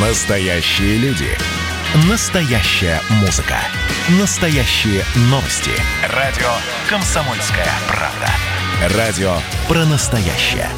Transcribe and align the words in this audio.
Настоящие 0.00 0.96
люди. 0.98 1.26
Настоящая 2.08 3.00
музыка. 3.20 3.56
Настоящие 4.20 5.02
новости. 5.22 5.72
Радио 6.14 6.46
«Комсомольская 6.88 7.66
правда». 7.88 8.96
Радио 8.96 9.32
про 9.66 9.84
настоящее. 9.86 10.68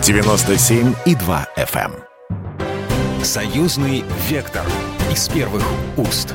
97,2 0.00 1.46
FM. 1.58 1.92
эм. 1.92 3.22
Союзный 3.22 4.02
вектор 4.30 4.64
из 5.12 5.28
первых 5.28 5.64
уст. 5.98 6.34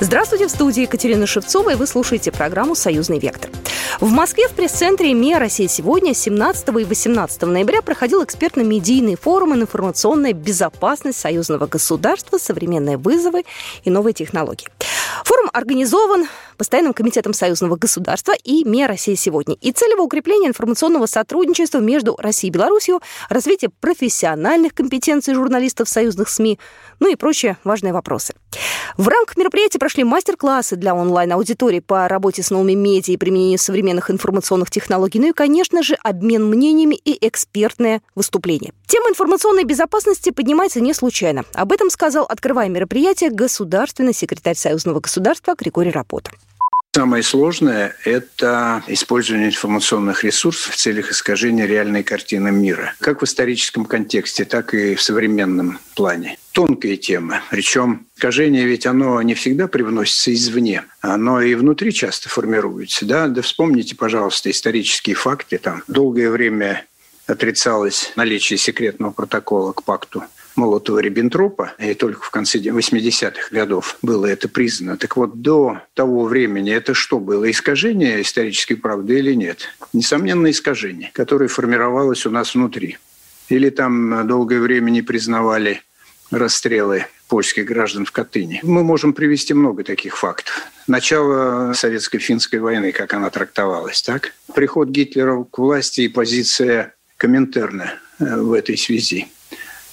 Здравствуйте, 0.00 0.48
в 0.48 0.50
студии 0.50 0.82
Екатерина 0.82 1.24
Шевцова, 1.24 1.70
и 1.70 1.74
вы 1.76 1.86
слушаете 1.86 2.32
программу 2.32 2.74
«Союзный 2.74 3.20
вектор». 3.20 3.50
В 4.00 4.10
Москве 4.10 4.48
в 4.48 4.50
пресс-центре 4.50 5.14
МИА 5.14 5.38
«Россия 5.38 5.68
сегодня» 5.68 6.14
17 6.14 6.68
и 6.68 6.84
18 6.84 7.42
ноября 7.42 7.80
проходил 7.80 8.24
экспертно-медийный 8.24 9.14
форум 9.14 9.54
«Информационная 9.54 10.32
безопасность 10.32 11.20
союзного 11.20 11.68
государства. 11.68 12.38
Современные 12.38 12.96
вызовы 12.96 13.44
и 13.84 13.90
новые 13.90 14.14
технологии». 14.14 14.66
Организован 15.54 16.26
Постоянным 16.56 16.92
комитетом 16.92 17.32
союзного 17.32 17.76
государства 17.76 18.32
и 18.32 18.64
МИА 18.64 18.86
«Россия 18.86 19.16
сегодня». 19.16 19.56
И 19.60 19.72
цель 19.72 19.90
его 19.90 20.04
укрепления 20.04 20.48
информационного 20.48 21.06
сотрудничества 21.06 21.78
между 21.78 22.16
Россией 22.16 22.50
и 22.50 22.54
Беларусью, 22.54 23.00
развитие 23.28 23.70
профессиональных 23.80 24.74
компетенций 24.74 25.34
журналистов 25.34 25.88
союзных 25.88 26.28
СМИ, 26.28 26.58
ну 27.00 27.10
и 27.10 27.16
прочие 27.16 27.56
важные 27.64 27.92
вопросы. 27.92 28.34
В 28.96 29.08
рамках 29.08 29.36
мероприятия 29.36 29.78
прошли 29.78 30.04
мастер-классы 30.04 30.76
для 30.76 30.94
онлайн-аудитории 30.94 31.80
по 31.80 32.06
работе 32.06 32.42
с 32.42 32.50
новыми 32.50 32.74
медиа 32.74 33.14
и 33.14 33.16
применению 33.16 33.58
современных 33.58 34.10
информационных 34.10 34.70
технологий, 34.70 35.18
ну 35.18 35.30
и, 35.30 35.32
конечно 35.32 35.82
же, 35.82 35.96
обмен 36.04 36.44
мнениями 36.44 36.94
и 36.94 37.26
экспертное 37.26 38.00
выступление. 38.14 38.72
Тема 38.86 39.08
информационной 39.08 39.64
безопасности 39.64 40.30
поднимается 40.30 40.80
не 40.80 40.94
случайно. 40.94 41.44
Об 41.54 41.72
этом 41.72 41.90
сказал, 41.90 42.24
открывая 42.24 42.68
мероприятие, 42.68 43.30
государственный 43.30 44.14
секретарь 44.14 44.54
Союзного 44.54 45.00
государства 45.00 45.43
Григорий 45.52 45.90
Рапота. 45.90 46.30
Самое 46.94 47.24
сложное– 47.24 47.96
это 48.04 48.84
использование 48.86 49.48
информационных 49.48 50.22
ресурсов 50.22 50.74
в 50.74 50.76
целях 50.76 51.10
искажения 51.10 51.66
реальной 51.66 52.04
картины 52.04 52.52
мира. 52.52 52.94
Как 53.00 53.20
в 53.20 53.24
историческом 53.24 53.84
контексте, 53.84 54.44
так 54.44 54.74
и 54.74 54.94
в 54.94 55.02
современном 55.02 55.80
плане. 55.96 56.38
Тонкая 56.52 56.96
тема. 56.96 57.42
Причем 57.50 58.06
искажение 58.14 58.64
ведь 58.64 58.86
оно 58.86 59.20
не 59.22 59.34
всегда 59.34 59.66
привносится 59.66 60.32
извне. 60.32 60.84
Оно 61.00 61.42
и 61.42 61.56
внутри 61.56 61.92
часто 61.92 62.28
формируется. 62.28 63.04
Да, 63.04 63.26
да 63.26 63.42
вспомните, 63.42 63.96
пожалуйста, 63.96 64.52
исторические 64.52 65.16
факты. 65.16 65.58
Там 65.58 65.82
долгое 65.88 66.30
время 66.30 66.86
отрицалось 67.26 68.12
наличие 68.14 68.56
секретного 68.56 69.10
протокола 69.10 69.72
к 69.72 69.82
пакту 69.82 70.22
Молотова-Риббентропа, 70.56 71.72
и 71.78 71.94
только 71.94 72.22
в 72.22 72.30
конце 72.30 72.58
80-х 72.58 73.48
годов 73.50 73.96
было 74.02 74.26
это 74.26 74.48
признано. 74.48 74.96
Так 74.96 75.16
вот, 75.16 75.42
до 75.42 75.80
того 75.94 76.24
времени 76.24 76.72
это 76.72 76.94
что 76.94 77.18
было? 77.18 77.50
Искажение 77.50 78.22
исторической 78.22 78.74
правды 78.74 79.18
или 79.18 79.34
нет? 79.34 79.68
Несомненно, 79.92 80.50
искажение, 80.50 81.10
которое 81.12 81.48
формировалось 81.48 82.26
у 82.26 82.30
нас 82.30 82.54
внутри. 82.54 82.98
Или 83.48 83.70
там 83.70 84.26
долгое 84.26 84.60
время 84.60 84.90
не 84.90 85.02
признавали 85.02 85.82
расстрелы 86.30 87.06
польских 87.28 87.66
граждан 87.66 88.04
в 88.04 88.12
Катыни. 88.12 88.60
Мы 88.62 88.82
можем 88.82 89.12
привести 89.12 89.54
много 89.54 89.84
таких 89.84 90.16
фактов. 90.16 90.62
Начало 90.86 91.72
советско-финской 91.72 92.60
войны, 92.60 92.92
как 92.92 93.12
она 93.14 93.30
трактовалась, 93.30 94.02
так? 94.02 94.32
Приход 94.54 94.88
Гитлера 94.88 95.44
к 95.44 95.58
власти 95.58 96.02
и 96.02 96.08
позиция 96.08 96.94
Коминтерна 97.16 97.94
э, 98.18 98.36
в 98.36 98.52
этой 98.52 98.76
связи 98.76 99.28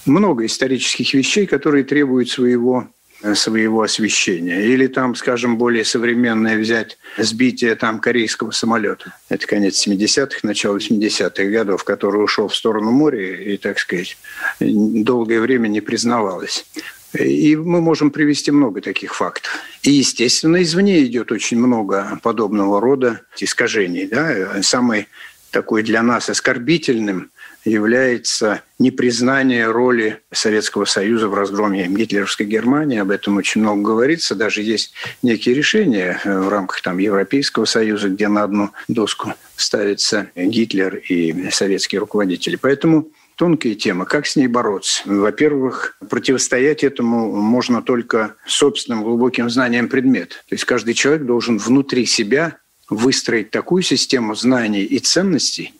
много 0.06 0.46
исторических 0.46 1.14
вещей, 1.14 1.46
которые 1.46 1.84
требуют 1.84 2.30
своего 2.30 2.88
своего 3.36 3.84
освещения. 3.84 4.66
Или 4.66 4.88
там, 4.88 5.16
скажем, 5.16 5.58
более 5.58 5.86
современное 5.86 6.58
взять 6.58 6.98
сбитие 7.18 7.76
там 7.76 8.00
корейского 8.00 8.52
самолета. 8.52 9.14
Это 9.30 9.46
конец 9.46 9.88
70-х, 9.88 10.40
начало 10.44 10.78
80-х 10.78 11.44
годов, 11.46 11.84
который 11.84 12.24
ушел 12.24 12.48
в 12.48 12.56
сторону 12.56 12.92
моря 12.92 13.40
и, 13.40 13.58
так 13.58 13.80
сказать, 13.80 14.18
долгое 14.60 15.40
время 15.40 15.68
не 15.68 15.82
признавалось. 15.82 16.66
И 17.14 17.56
мы 17.56 17.82
можем 17.82 18.10
привести 18.10 18.52
много 18.52 18.82
таких 18.82 19.14
фактов. 19.14 19.52
И, 19.84 19.92
естественно, 19.92 20.62
извне 20.64 21.04
идет 21.06 21.32
очень 21.32 21.60
много 21.60 22.20
подобного 22.24 22.80
рода 22.80 23.22
искажений. 23.40 24.08
Да? 24.08 24.64
Самый 24.64 25.08
такой 25.52 25.84
для 25.84 26.02
нас 26.02 26.30
оскорбительным– 26.30 27.30
является 27.64 28.62
непризнание 28.80 29.70
роли 29.70 30.22
Советского 30.32 30.86
Союза 30.86 31.28
в 31.28 31.34
разгроме 31.34 31.88
гитлеровской 31.88 32.46
Германии. 32.46 33.00
Об 33.00 33.12
этом 33.12 33.38
очень 33.38 33.62
много 33.62 33.82
говорится. 33.82 34.36
Даже 34.36 34.62
есть 34.62 34.94
некие 35.22 35.56
решения 35.56 36.20
э, 36.24 36.40
в 36.40 36.50
рамках 36.50 36.82
там, 36.82 36.98
Европейского 36.98 37.66
Союза, 37.66 38.10
где 38.10 38.28
на 38.28 38.44
одну 38.44 38.72
доску 38.88 39.34
ставится 39.56 40.30
Гитлер 40.36 40.96
и 40.96 41.50
советские 41.52 42.00
руководители. 42.00 42.56
Поэтому 42.56 43.10
тонкая 43.42 43.74
тема. 43.74 44.06
Как 44.06 44.28
с 44.28 44.36
ней 44.36 44.48
бороться? 44.48 45.02
Во-первых, 45.06 45.98
противостоять 46.10 46.84
этому 46.84 47.32
можно 47.42 47.82
только 47.82 48.36
собственным 48.46 49.04
глубоким 49.04 49.50
знанием 49.50 49.90
предмета. 49.90 50.36
То 50.48 50.56
есть 50.56 50.66
каждый 50.66 50.94
человек 50.94 51.24
должен 51.24 51.58
внутри 51.58 52.06
себя 52.06 52.58
выстроить 52.92 53.50
такую 53.50 53.82
систему 53.82 54.36
знаний 54.36 54.84
и 54.84 55.00
ценностей, 55.00 55.74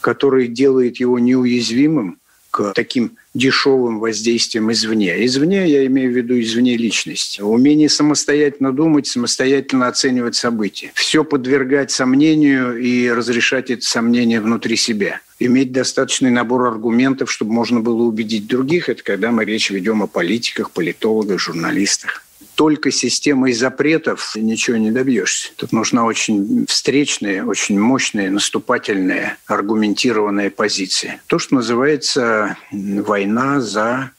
который 0.00 0.46
делает 0.46 0.98
его 1.00 1.18
неуязвимым 1.18 2.18
к 2.50 2.72
таким 2.72 3.16
дешевым 3.34 3.98
воздействиям 3.98 4.70
извне. 4.70 5.26
Извне, 5.26 5.68
я 5.68 5.84
имею 5.86 6.12
в 6.12 6.16
виду 6.16 6.40
извне 6.40 6.76
личности. 6.76 7.40
Умение 7.40 7.88
самостоятельно 7.88 8.72
думать, 8.72 9.08
самостоятельно 9.08 9.88
оценивать 9.88 10.36
события. 10.36 10.92
Все 10.94 11.24
подвергать 11.24 11.90
сомнению 11.90 12.78
и 12.78 13.10
разрешать 13.10 13.70
это 13.70 13.84
сомнение 13.84 14.40
внутри 14.40 14.76
себя. 14.76 15.20
Иметь 15.40 15.72
достаточный 15.72 16.30
набор 16.30 16.68
аргументов, 16.68 17.32
чтобы 17.32 17.52
можно 17.52 17.80
было 17.80 18.04
убедить 18.04 18.46
других. 18.46 18.88
Это 18.88 19.02
когда 19.02 19.32
мы 19.32 19.44
речь 19.44 19.70
ведем 19.70 20.04
о 20.04 20.06
политиках, 20.06 20.70
политологах, 20.70 21.40
журналистах 21.40 22.24
только 22.54 22.90
системой 22.90 23.52
запретов 23.52 24.34
ничего 24.36 24.76
не 24.76 24.90
добьешься. 24.90 25.50
Тут 25.56 25.72
нужна 25.72 26.04
очень 26.04 26.66
встречная, 26.68 27.44
очень 27.44 27.78
мощная, 27.78 28.30
наступательная, 28.30 29.36
аргументированная 29.46 30.50
позиция. 30.50 31.20
То, 31.26 31.38
что 31.38 31.56
называется 31.56 32.56
война 32.70 33.60
за 33.60 34.10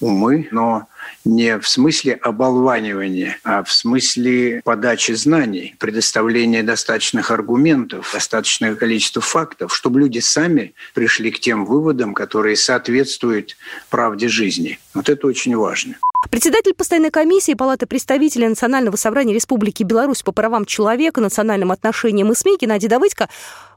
умы, 0.00 0.48
но 0.50 0.88
не 1.24 1.58
в 1.58 1.68
смысле 1.68 2.14
оболванивания, 2.14 3.38
а 3.44 3.62
в 3.62 3.72
смысле 3.72 4.60
подачи 4.64 5.12
знаний, 5.12 5.74
предоставления 5.78 6.62
достаточных 6.62 7.30
аргументов, 7.30 8.10
достаточное 8.12 8.74
количество 8.74 9.22
фактов, 9.22 9.74
чтобы 9.74 10.00
люди 10.00 10.18
сами 10.18 10.74
пришли 10.94 11.30
к 11.30 11.38
тем 11.40 11.64
выводам, 11.64 12.14
которые 12.14 12.56
соответствуют 12.56 13.56
правде 13.90 14.28
жизни. 14.28 14.78
Вот 14.94 15.08
это 15.08 15.26
очень 15.26 15.56
важно. 15.56 15.96
Председатель 16.30 16.74
постоянной 16.74 17.10
комиссии 17.10 17.54
Палаты 17.54 17.86
представителей 17.86 18.48
Национального 18.48 18.96
собрания 18.96 19.34
Республики 19.34 19.82
Беларусь 19.82 20.22
по 20.22 20.32
правам 20.32 20.64
человека, 20.64 21.20
национальным 21.20 21.72
отношениям 21.72 22.30
и 22.30 22.34
СМИ 22.34 22.58
Геннадий 22.60 22.88
Давыдько 22.88 23.28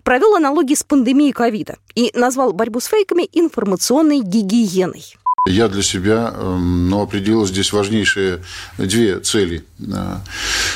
провел 0.03 0.35
аналогии 0.35 0.75
с 0.75 0.83
пандемией 0.83 1.33
ковида 1.33 1.77
и 1.95 2.11
назвал 2.13 2.53
борьбу 2.53 2.79
с 2.79 2.85
фейками 2.85 3.27
информационной 3.33 4.19
гигиеной. 4.19 5.03
Я 5.47 5.67
для 5.67 5.83
себя 5.83 6.31
ну, 6.31 7.01
определил 7.01 7.45
здесь 7.45 7.71
важнейшие 7.71 8.41
две 8.79 9.19
цели. 9.19 9.63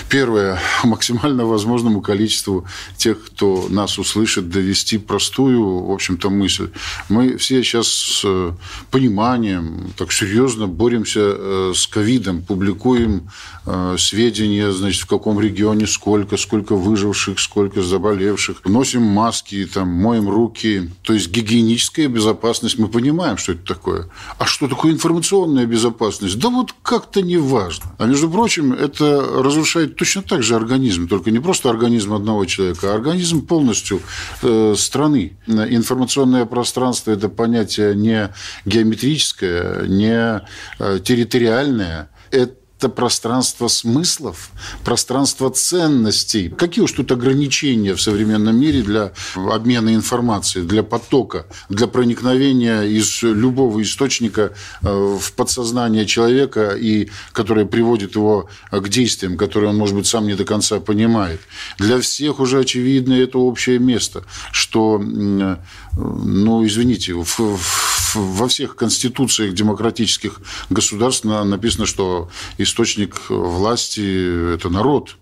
Первое– 0.09 0.59
максимально 0.83 1.45
возможному 1.45 2.01
количеству 2.01 2.67
тех, 2.95 3.23
кто 3.25 3.65
нас 3.69 3.97
услышит, 3.97 4.49
довести 4.49 4.99
простую, 4.99 5.85
в 5.85 5.91
общем-то, 5.91 6.29
мысль. 6.29 6.69
Мы 7.09 7.37
все 7.37 7.63
сейчас 7.63 7.87
с 7.87 8.21
э, 8.23 8.51
пониманием, 8.91 9.91
так 9.97 10.11
серьезно 10.11 10.67
боремся 10.67 11.21
э, 11.23 11.73
с 11.75 11.87
ковидом, 11.87 12.43
публикуем 12.43 13.31
э, 13.65 13.95
сведения, 13.97 14.71
значит, 14.71 15.01
в 15.01 15.07
каком 15.07 15.39
регионе 15.39 15.87
сколько, 15.87 16.37
сколько 16.37 16.75
выживших, 16.75 17.39
сколько 17.39 17.81
заболевших. 17.81 18.63
Носим 18.65 19.01
маски, 19.01 19.65
там, 19.65 19.89
моем 19.89 20.29
руки. 20.29 20.91
То 21.01 21.13
есть 21.13 21.29
гигиеническая 21.29 22.07
безопасность, 22.07 22.77
мы 22.77 22.87
понимаем, 22.87 23.37
что 23.37 23.53
это 23.53 23.65
такое. 23.65 24.09
А 24.37 24.45
что 24.45 24.58
такое 24.67 24.91
информационная 24.91 25.65
безопасность? 25.65 26.37
Да 26.39 26.49
вот 26.49 26.73
как-то 26.81 27.21
не 27.21 27.37
важно. 27.37 27.95
А 27.97 28.05
между 28.05 28.29
прочим, 28.29 28.73
это 28.73 29.21
разрушает 29.43 29.95
точно 29.95 30.21
так 30.21 30.43
же 30.43 30.55
организм, 30.55 31.07
только 31.07 31.31
не 31.31 31.39
просто 31.39 31.69
организм 31.69 32.13
одного 32.13 32.45
человека, 32.45 32.91
а 32.91 32.95
организм 32.95 33.45
полностью 33.45 34.01
э, 34.41 34.75
страны. 34.77 35.37
Информационное 35.47 36.45
пространство– 36.45 37.11
это 37.13 37.29
понятие 37.29 37.95
не 37.95 38.33
геометрическое, 38.65 39.87
не 39.87 40.41
э, 40.79 40.99
территориальное, 41.03 42.09
это 42.31 42.58
это 42.79 42.87
пространство 42.87 43.67
смыслов, 43.67 44.51
пространство 44.85 45.49
ценностей. 45.49 46.47
Какие 46.47 46.85
уж 46.85 46.93
тут 46.93 47.11
ограничения 47.11 47.93
в 47.93 48.01
современном 48.01 48.57
мире 48.57 48.81
для 48.83 49.11
обмена 49.35 49.93
информацией, 49.93 50.65
для 50.65 50.81
потока, 50.81 51.45
для 51.67 51.87
проникновения 51.87 52.83
из 52.83 53.21
любого 53.21 53.81
источника 53.81 54.53
э, 54.81 55.17
в 55.19 55.33
подсознание 55.33 56.05
человека, 56.05 56.73
и 56.79 57.09
которое 57.33 57.65
приводит 57.65 58.15
его 58.15 58.47
к 58.71 58.87
действиям, 58.87 59.35
которые 59.35 59.71
он, 59.71 59.77
может 59.77 59.95
быть, 59.95 60.07
сам 60.07 60.25
не 60.25 60.35
до 60.35 60.45
конца 60.45 60.79
понимает. 60.79 61.41
Для 61.79 61.99
всех 61.99 62.39
уже 62.39 62.59
очевидно 62.59 63.13
это 63.13 63.39
общее 63.39 63.79
место, 63.79 64.23
что, 64.53 64.99
ну, 64.99 66.65
извините, 66.65 67.13
в, 67.13 67.25
в, 67.25 67.88
во 68.15 68.47
всех 68.47 68.75
конституциях 68.75 69.53
демократических 69.53 70.41
государств 70.69 71.25
написано, 71.25 71.85
что 71.85 72.29
источник 72.57 73.29
власти– 73.29 74.53
это 74.55 74.69
народ. 74.69 75.17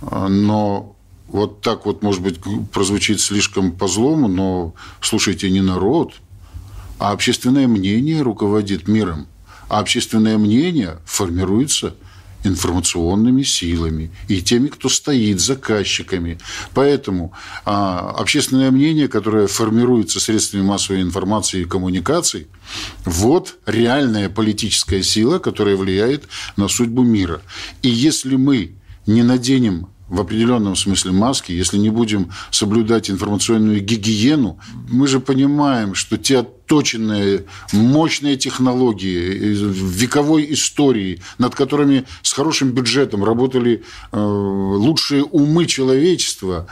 Но 0.00 0.96
вот 1.28 1.60
так 1.60 1.86
вот, 1.86 2.02
может 2.02 2.22
быть, 2.22 2.40
прозвучит 2.72 3.20
слишком 3.20 3.72
по-злому, 3.72 4.28
но, 4.28 4.74
слушайте, 5.00 5.50
не 5.50 5.60
народ, 5.60 6.14
а 6.98 7.12
общественное 7.12 7.66
мнение 7.66 8.22
руководит 8.22 8.88
миром. 8.88 9.26
А 9.68 9.80
общественное 9.80 10.38
мнение 10.38 10.98
формируется– 11.04 11.94
информационными 12.44 13.42
силами 13.42 14.10
и 14.28 14.42
теми, 14.42 14.68
кто 14.68 14.88
стоит 14.88 15.40
заказчиками. 15.40 16.38
Поэтому 16.74 17.32
а, 17.64 18.14
общественное 18.18 18.70
мнение, 18.70 19.08
которое 19.08 19.46
формируется 19.46 20.20
средствами 20.20 20.62
массовой 20.62 21.02
информации 21.02 21.62
и 21.62 21.64
коммуникаций, 21.64 22.46
вот 23.04 23.56
реальная 23.66 24.28
политическая 24.28 25.02
сила, 25.02 25.38
которая 25.38 25.76
влияет 25.76 26.28
на 26.56 26.68
судьбу 26.68 27.02
мира. 27.02 27.42
И 27.82 27.88
если 27.88 28.36
мы 28.36 28.74
не 29.06 29.22
наденем 29.22 29.88
в 30.08 30.20
определенном 30.20 30.76
смысле 30.76 31.12
маски, 31.12 31.52
если 31.52 31.78
не 31.78 31.90
будем 31.90 32.30
соблюдать 32.50 33.10
информационную 33.10 33.80
гигиену, 33.80 34.58
мы 34.88 35.06
же 35.06 35.20
понимаем, 35.20 35.94
что 35.94 36.16
те 36.16 36.38
отточенные, 36.38 37.44
мощные 37.72 38.36
технологии 38.36 39.54
вековой 40.00 40.52
истории, 40.52 41.20
над 41.38 41.54
которыми 41.54 42.04
с 42.22 42.32
хорошим 42.32 42.70
бюджетом 42.72 43.24
работали 43.24 43.82
э, 44.12 44.18
лучшие 44.18 45.24
умы 45.24 45.66
человечества, 45.66 46.66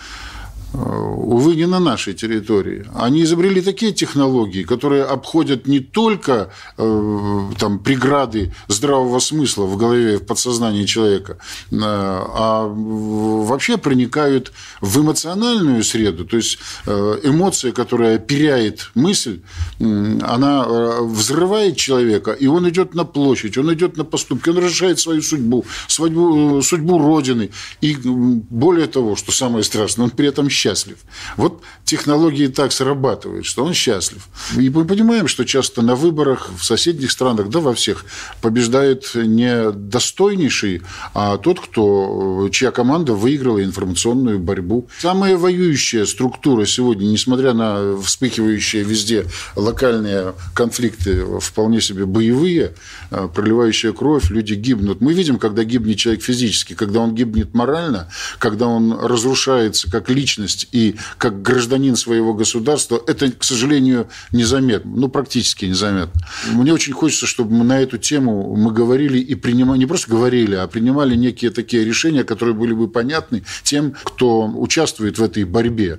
увы, 0.74 1.54
не 1.56 1.66
на 1.66 1.80
нашей 1.80 2.14
территории. 2.14 2.84
Они 2.94 3.22
изобрели 3.22 3.60
такие 3.60 3.92
технологии, 3.92 4.64
которые 4.64 5.04
обходят 5.04 5.66
не 5.66 5.80
только 5.80 6.50
э, 6.76 7.40
там, 7.58 7.78
преграды 7.78 8.52
здравого 8.68 9.20
смысла 9.20 9.64
в 9.66 9.76
голове, 9.76 10.18
в 10.18 10.26
подсознании 10.26 10.84
человека, 10.84 11.38
э, 11.70 11.76
а 11.80 12.66
вообще 12.66 13.76
проникают 13.76 14.52
в 14.80 15.00
эмоциональную 15.00 15.84
среду. 15.84 16.24
То 16.24 16.36
есть 16.36 16.58
эмоция, 16.86 17.72
которая 17.72 18.18
перяет 18.18 18.90
мысль, 18.94 19.40
она 19.80 20.66
взрывает 21.00 21.76
человека, 21.76 22.32
и 22.32 22.46
он 22.46 22.68
идет 22.68 22.94
на 22.94 23.04
площадь, 23.04 23.58
он 23.58 23.72
идет 23.72 23.96
на 23.96 24.04
поступки, 24.04 24.50
он 24.50 24.58
решает 24.58 24.98
свою 24.98 25.22
судьбу, 25.22 25.64
судьбу, 25.86 26.62
судьбу 26.62 26.98
Родины. 26.98 27.50
И 27.80 27.94
более 27.94 28.86
того, 28.86 29.16
что 29.16 29.32
самое 29.32 29.62
страшное, 29.64 30.04
он 30.04 30.10
при 30.10 30.28
этом 30.28 30.48
счастлив 30.50 30.63
счастлив. 30.64 30.96
Вот 31.36 31.62
технологии 31.84 32.46
так 32.46 32.72
срабатывают, 32.72 33.44
что 33.44 33.64
он 33.64 33.74
счастлив. 33.74 34.26
И 34.56 34.70
мы 34.70 34.84
понимаем, 34.86 35.28
что 35.28 35.44
часто 35.44 35.82
на 35.82 35.94
выборах 35.94 36.50
в 36.56 36.64
соседних 36.64 37.10
странах, 37.10 37.50
да 37.50 37.60
во 37.60 37.74
всех, 37.74 38.04
побеждает 38.40 39.14
не 39.14 39.70
достойнейший, 39.72 40.82
а 41.12 41.36
тот, 41.36 41.60
кто, 41.60 42.48
чья 42.50 42.70
команда 42.70 43.12
выиграла 43.12 43.62
информационную 43.62 44.38
борьбу. 44.38 44.88
Самая 44.98 45.36
воюющая 45.36 46.06
структура 46.06 46.64
сегодня, 46.64 47.06
несмотря 47.06 47.52
на 47.52 47.96
вспыхивающие 47.98 48.84
везде 48.84 49.26
локальные 49.56 50.34
конфликты, 50.54 51.24
вполне 51.40 51.80
себе 51.80 52.06
боевые, 52.06 52.74
а, 53.10 53.28
проливающая 53.28 53.92
кровь, 53.92 54.30
люди 54.30 54.54
гибнут. 54.54 55.00
Мы 55.00 55.12
видим, 55.12 55.38
когда 55.38 55.64
гибнет 55.64 55.98
человек 55.98 56.22
физически, 56.22 56.74
когда 56.74 57.00
он 57.00 57.14
гибнет 57.14 57.54
морально, 57.54 58.08
когда 58.38 58.66
он 58.66 58.92
разрушается 58.92 59.90
как 59.90 60.08
личность 60.08 60.53
ответственность 60.54 60.68
и 60.72 60.96
как 61.18 61.42
гражданин 61.42 61.96
своего 61.96 62.34
государства, 62.34 63.00
это, 63.06 63.30
к 63.30 63.44
сожалению, 63.44 64.08
незаметно, 64.32 64.90
ну, 64.94 65.08
практически 65.08 65.66
незаметно. 65.66 66.20
Мне 66.52 66.72
очень 66.72 66.92
хочется, 66.92 67.26
чтобы 67.26 67.54
мы 67.54 67.64
на 67.64 67.80
эту 67.80 67.98
тему 67.98 68.54
мы 68.56 68.72
говорили 68.72 69.18
и 69.18 69.34
принимали, 69.34 69.78
не 69.78 69.86
просто 69.86 70.10
говорили, 70.10 70.54
а 70.54 70.66
принимали 70.66 71.16
некие 71.16 71.50
такие 71.50 71.84
решения, 71.84 72.24
которые 72.24 72.54
были 72.54 72.72
бы 72.72 72.88
понятны 72.88 73.44
тем, 73.62 73.94
кто 74.04 74.46
участвует 74.46 75.18
в 75.18 75.22
этой 75.22 75.44
борьбе. 75.44 75.98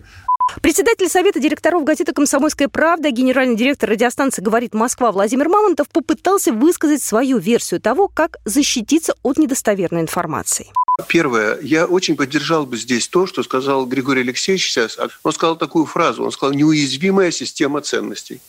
Председатель 0.61 1.09
Совета 1.09 1.39
директоров 1.39 1.83
газеты 1.83 2.13
«Комсомольская 2.13 2.67
правда», 2.67 3.09
генеральный 3.09 3.55
директор 3.55 3.89
радиостанции 3.89 4.43
«Говорит 4.43 4.75
Москва» 4.75 5.11
Владимир 5.11 5.49
Мамонтов 5.49 5.89
попытался 5.89 6.53
высказать 6.53 7.01
свою 7.01 7.39
версию 7.39 7.81
того, 7.81 8.07
как 8.07 8.37
защититься 8.45 9.15
от 9.23 9.37
недостоверной 9.37 10.01
информации. 10.01 10.67
Первое, 11.07 11.59
я 11.61 11.85
очень 11.87 12.15
поддержал 12.15 12.65
бы 12.65 12.77
здесь 12.77 13.07
то, 13.07 13.27
что 13.27 13.43
сказал 13.43 13.85
Григорий 13.85 14.21
Алексеевич 14.21 14.71
сейчас. 14.71 14.97
Он 15.23 15.33
сказал 15.33 15.57
такую 15.57 15.85
фразу, 15.85 16.23
он 16.23 16.31
сказал 16.31 16.53
«неуязвимая 16.53 17.31
система 17.31 17.81
ценностей». 17.81 18.41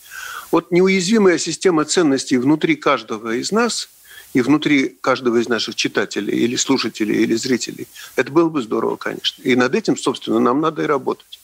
Вот 0.53 0.71
неуязвимая 0.71 1.39
система 1.39 1.85
ценностей 1.85 2.37
внутри 2.37 2.77
каждого 2.77 3.35
из 3.35 3.51
нас 3.51 3.89
и 4.33 4.41
внутри 4.41 4.97
каждого 5.01 5.39
из 5.39 5.49
наших 5.49 5.75
читателей 5.75 6.39
или 6.39 6.55
слушателей 6.55 7.23
или 7.23 7.35
зрителей, 7.35 7.89
это 8.15 8.31
было 8.31 8.49
бы 8.49 8.63
здорово, 8.63 8.95
конечно. 8.95 9.43
И 9.43 9.57
над 9.57 9.75
этим, 9.75 9.97
собственно, 9.97 10.39
нам 10.39 10.61
надо 10.61 10.85
и 10.85 10.87
работать. 10.87 11.41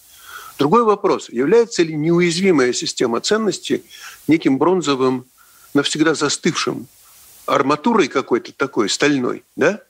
Другой 0.57 0.85
вопрос, 0.85 1.29
является 1.31 1.83
ли 1.83 1.95
неуязвимая 1.95 2.73
система 2.73 3.21
ценностей 3.21 3.83
неким 4.29 4.57
бронзовым, 4.57 5.25
навсегда 5.75 6.15
застывшим 6.15 6.87
арматурой 7.47 8.07
какой-то 8.07 8.53
такой, 8.53 8.89
стальной, 8.89 9.43
да? 9.57 9.83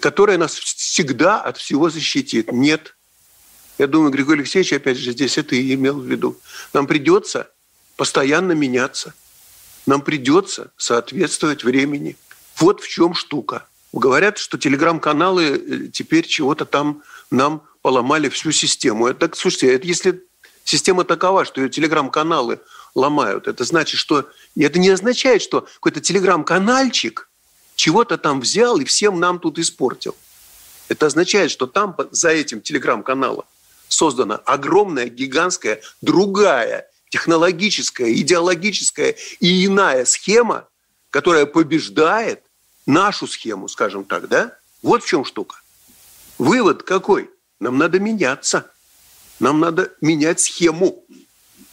Которая 0.00 0.38
нас 0.38 0.54
всегда 0.54 1.40
от 1.40 1.58
всего 1.58 1.90
защитит. 1.90 2.52
Нет. 2.52 2.96
Я 3.78 3.86
думаю, 3.86 4.10
Григорий 4.10 4.40
Алексеевич, 4.40 4.72
опять 4.72 4.96
же, 4.96 5.12
здесь 5.12 5.36
это 5.36 5.56
и 5.56 5.74
имел 5.74 5.98
в 5.98 6.06
виду. 6.06 6.38
Нам 6.72 6.86
придется 6.86 7.50
постоянно 7.96 8.52
меняться. 8.52 9.14
Нам 9.86 10.00
придется 10.00 10.72
соответствовать 10.76 11.64
времени. 11.64 12.16
Вот 12.58 12.80
в 12.80 12.88
чем 12.88 13.14
штука. 13.14 13.66
Говорят, 13.92 14.38
что 14.38 14.58
телеграм-каналы 14.58 15.44
э, 15.44 15.88
теперь 15.92 16.26
чего-то 16.26 16.64
там 16.64 17.02
нам 17.30 17.62
поломали 17.82 18.28
всю 18.28 18.52
систему. 18.52 19.06
Это, 19.06 19.30
слушайте, 19.34 19.72
это 19.74 19.86
если 19.86 20.24
система 20.64 21.04
такова, 21.04 21.44
что 21.44 21.60
ее 21.60 21.68
телеграм-каналы 21.68 22.60
ломают, 22.94 23.48
это 23.48 23.64
значит, 23.64 23.98
что... 23.98 24.28
Это 24.56 24.78
не 24.78 24.88
означает, 24.88 25.42
что 25.42 25.62
какой-то 25.74 26.00
телеграм-канальчик– 26.00 27.28
чего-то 27.74 28.18
там 28.18 28.40
взял 28.40 28.78
и 28.78 28.84
всем 28.84 29.20
нам 29.20 29.38
тут 29.38 29.58
испортил. 29.58 30.14
Это 30.88 31.06
означает, 31.06 31.50
что 31.50 31.66
там 31.66 31.96
за 32.10 32.30
этим 32.30 32.60
телеграм-каналом 32.60 33.44
создана 33.88 34.36
огромная, 34.36 35.08
гигантская, 35.08 35.80
другая 36.00 36.88
технологическая, 37.10 38.12
идеологическая 38.12 39.14
и 39.40 39.66
иная 39.66 40.04
схема, 40.04 40.68
которая 41.10 41.46
побеждает 41.46 42.42
нашу 42.86 43.26
схему, 43.26 43.68
скажем 43.68 44.04
так, 44.04 44.28
да? 44.28 44.56
Вот 44.82 45.04
в 45.04 45.06
чем 45.06 45.24
штука. 45.24 45.56
Вывод 46.38 46.82
какой? 46.82 47.30
Нам 47.60 47.78
надо 47.78 48.00
меняться. 48.00 48.70
Нам 49.38 49.60
надо 49.60 49.92
менять 50.00 50.40
схему. 50.40 51.04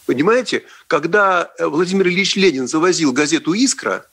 Понимаете, 0.06 0.64
когда 0.88 1.52
Владимир 1.60 2.08
Ильич 2.08 2.36
Ленин 2.36 2.68
завозил 2.68 3.12
газету 3.12 3.54
«Искра», 3.54 4.06
Э, 4.06 4.11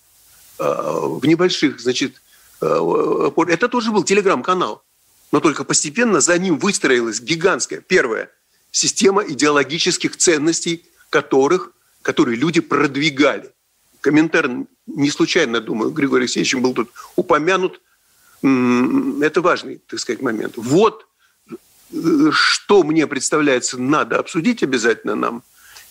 в 0.58 1.24
небольших, 1.24 1.80
значит, 1.80 2.20
э, 2.60 3.30
это 3.48 3.68
тоже 3.68 3.92
был 3.92 4.04
телеграм-канал. 4.04 4.82
Но 5.30 5.40
только 5.40 5.64
постепенно 5.64 6.20
за 6.20 6.38
ним 6.38 6.58
выстроилась 6.58 7.20
гигантская, 7.20 7.80
первая, 7.80 8.30
система 8.70 9.22
идеологических 9.22 10.16
ценностей, 10.16 10.84
которых, 11.10 11.72
которые 12.02 12.36
люди 12.36 12.60
продвигали. 12.60 13.50
Комментарий 14.00 14.66
не 14.86 15.10
случайно, 15.10 15.60
думаю, 15.60 15.90
Григорий 15.90 16.22
Алексеевич 16.22 16.54
был 16.54 16.74
тут 16.74 16.90
упомянут. 17.16 17.80
Это 18.40 19.40
важный, 19.40 19.80
так 19.86 20.00
сказать, 20.00 20.22
момент. 20.22 20.54
Вот 20.56 21.06
э, 21.92 22.30
что 22.32 22.82
мне 22.82 23.06
представляется, 23.06 23.78
надо 23.78 24.18
обсудить 24.18 24.62
обязательно 24.62 25.14
нам, 25.14 25.42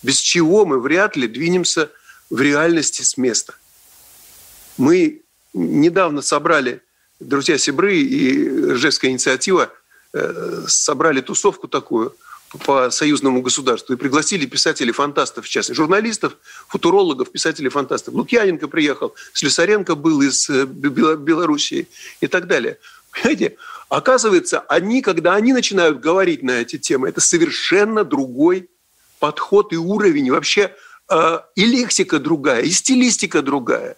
без 0.02 0.18
чего 0.18 0.66
мы 0.66 0.80
вряд 0.80 1.16
ли 1.16 1.26
двинемся 1.28 1.90
в 2.28 2.40
реальности 2.40 3.02
с 3.02 3.16
места– 3.16 3.54
мы 4.78 5.22
недавно 5.52 6.22
собрали, 6.22 6.80
друзья 7.20 7.58
Сибры 7.58 7.98
и 7.98 8.70
Ржевская 8.72 9.10
инициатива, 9.10 9.70
э, 10.14 10.64
собрали 10.66 11.20
тусовку 11.20 11.68
такую 11.68 12.14
по 12.64 12.90
союзному 12.90 13.42
государству 13.42 13.92
и 13.92 13.96
пригласили 13.96 14.46
писателей-фантастов, 14.46 15.44
в 15.44 15.48
частности, 15.48 15.76
журналистов, 15.76 16.36
футурологов, 16.68 17.30
писателей-фантастов. 17.30 18.14
Лукьяненко 18.14 18.68
приехал, 18.68 19.14
Слесаренко 19.34 19.96
был 19.96 20.22
из 20.22 20.48
э, 20.48 20.64
Белоруссии 20.64 21.88
и 22.20 22.26
так 22.26 22.46
далее. 22.46 22.78
Понимаете, 23.10 23.56
оказывается, 23.88 24.60
они, 24.60 25.02
когда 25.02 25.34
они 25.34 25.52
начинают 25.52 26.00
говорить 26.00 26.42
на 26.42 26.52
эти 26.52 26.78
темы, 26.78 27.08
это 27.08 27.20
совершенно 27.20 28.04
другой 28.04 28.70
подход 29.18 29.72
и 29.72 29.76
уровень, 29.76 30.30
вообще 30.30 30.72
э, 31.10 31.40
и 31.56 31.64
лексика 31.64 32.18
другая, 32.18 32.62
и 32.62 32.70
стилистика 32.70 33.42
другая. 33.42 33.96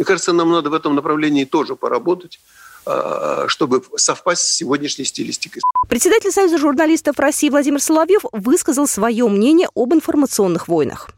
Мне 0.00 0.06
кажется, 0.06 0.32
нам 0.32 0.50
надо 0.50 0.70
в 0.70 0.72
этом 0.72 0.94
направлении 0.94 1.44
тоже 1.44 1.76
поработать. 1.76 2.40
Э, 2.86 3.44
чтобы 3.48 3.82
совпасть 3.96 4.40
с 4.40 4.56
сегодняшней 4.56 5.04
стилистикой. 5.04 5.60
Председатель 5.86 6.32
Союза 6.32 6.56
журналистов 6.56 7.18
России 7.18 7.50
Владимир 7.50 7.78
Соловьев 7.78 8.22
высказал 8.32 8.86
свое 8.86 9.28
мнение 9.28 9.68
об 9.74 9.92
информационных 9.92 10.66
войнах. 10.66 11.10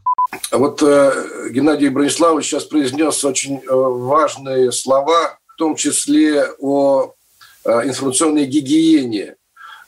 Вот 0.51 0.83
э, 0.83 1.49
Геннадий 1.51 1.87
Брониславович 1.87 2.47
сейчас 2.47 2.65
произнес 2.65 3.23
очень 3.23 3.59
э, 3.59 3.73
важные 3.73 4.73
слова, 4.73 5.39
в 5.47 5.55
том 5.55 5.77
числе 5.77 6.49
о 6.59 7.13
э, 7.63 7.87
информационной 7.87 8.45
гигиене. 8.45 9.37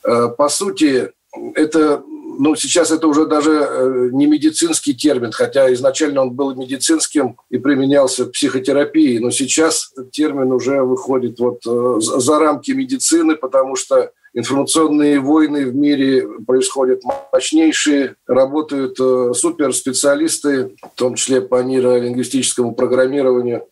Э, 0.05 0.29
по 0.29 0.47
сути, 0.47 1.11
это 1.55 2.01
ну, 2.37 2.55
сейчас 2.55 2.91
это 2.91 3.07
уже 3.07 3.25
даже 3.25 3.51
э, 3.51 4.09
не 4.11 4.25
медицинский 4.25 4.93
термин, 4.93 5.31
хотя 5.31 5.73
изначально 5.73 6.21
он 6.21 6.31
был 6.31 6.55
медицинским 6.55 7.37
и 7.49 7.57
применялся 7.57 8.25
в 8.25 8.31
психотерапии, 8.31 9.19
но 9.19 9.31
сейчас 9.31 9.93
термин 10.11 10.51
уже 10.51 10.81
выходит 10.81 11.39
вот 11.39 11.61
э, 11.65 11.95
за 11.99 12.39
рамки 12.39 12.71
медицины, 12.71 13.35
потому 13.35 13.75
что 13.75 14.11
информационные 14.33 15.19
войны 15.19 15.65
в 15.65 15.75
мире 15.75 16.27
происходят 16.45 17.01
мощнейшие, 17.31 18.15
работают 18.27 18.99
э, 18.99 19.33
суперспециалисты, 19.33 20.75
в 20.81 20.95
том 20.95 21.15
числе 21.15 21.41
по 21.41 21.61
нейролингвистическому 21.63 22.75
программированию. 22.75 23.65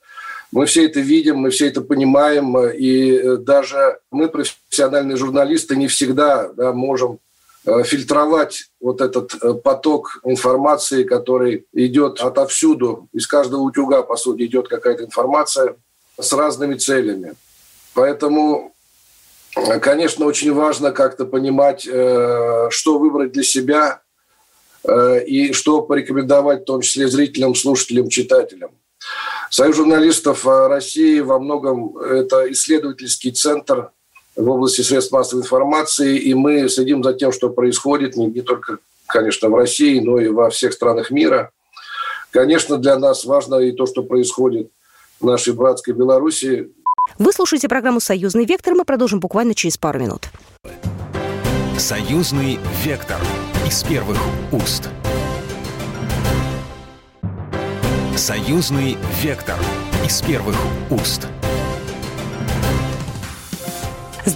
Мы 0.51 0.65
все 0.67 0.86
это 0.86 1.00
видим, 1.00 1.38
мы 1.38 1.50
все 1.50 1.67
это 1.67 1.82
понимаем, 1.82 2.55
и 2.58 3.38
даже 3.38 3.98
мы, 4.12 4.29
профессиональные 4.29 5.17
журналисты, 5.17 5.75
не 5.75 5.88
всегда 5.88 6.50
да, 6.53 6.74
можем 6.74 7.20
фильтровать 7.65 8.65
вот 8.82 9.00
этот 9.00 9.36
э, 9.41 9.53
поток 9.53 10.20
информации, 10.25 11.03
который 11.03 11.65
идет 11.72 12.20
отовсюду, 12.20 13.08
из 13.13 13.25
каждого 13.25 13.62
утюга, 13.62 14.03
по 14.03 14.17
сути, 14.17 14.43
идет 14.43 14.67
какая-то 14.67 15.05
информация 15.05 15.77
с 16.20 16.34
разными 16.34 16.75
целями. 16.75 17.36
Поэтому, 17.93 18.74
э, 19.55 19.79
конечно, 19.79 20.25
очень 20.25 20.53
важно 20.53 20.91
как-то 20.91 21.25
понимать, 21.25 21.84
что 21.84 23.00
выбрать 23.00 23.32
для 23.32 23.43
себя 23.43 24.01
и 25.25 25.53
что 25.53 25.82
порекомендовать, 25.82 26.63
в 26.63 26.65
том 26.65 26.82
числе 26.82 27.08
зрителям, 27.08 27.55
слушателям, 27.55 28.10
читателям. 28.10 28.72
Союз 29.50 29.77
журналистов 29.77 30.46
России 30.46 31.22
во 31.22 31.39
многом 31.39 31.98
это 31.98 32.51
исследовательский 32.51 33.32
центр 33.32 33.91
в 34.35 34.49
области 34.49 34.81
средств 34.81 35.11
массовой 35.11 35.41
информации, 35.41 36.17
и 36.17 36.33
мы 36.33 36.67
следим 36.69 37.03
за 37.03 37.13
тем, 37.13 37.31
что 37.31 37.49
происходит 37.49 38.15
не, 38.15 38.27
не 38.27 38.41
только, 38.41 38.77
конечно, 39.07 39.49
в 39.49 39.55
России, 39.55 39.99
но 39.99 40.19
и 40.19 40.27
во 40.29 40.49
всех 40.49 40.73
странах 40.73 41.11
мира. 41.11 41.51
Конечно, 42.31 42.77
для 42.77 42.97
нас 42.97 43.25
важно 43.25 43.55
и 43.55 43.71
то, 43.71 43.85
что 43.85 44.01
происходит 44.01 44.69
в 45.19 45.25
нашей 45.25 45.53
братской 45.53 45.93
Беларуси. 45.93 46.71
Вы 47.19 47.31
слушаете 47.31 47.67
программу 47.67 47.99
«Союзный 47.99 48.45
вектор». 48.45 48.73
Мы 48.73 48.85
продолжим 48.85 49.19
буквально 49.19 49.53
через 49.53 49.77
пару 49.77 49.99
минут. 49.99 50.29
«Союзный 51.77 52.59
вектор» 52.83 53.17
из 53.67 53.83
первых 53.83 54.17
уст. 54.51 54.89
«Союзный 58.15 58.97
вектор» 59.21 59.57
из 60.05 60.21
первых 60.21 60.55
уст. 60.89 61.27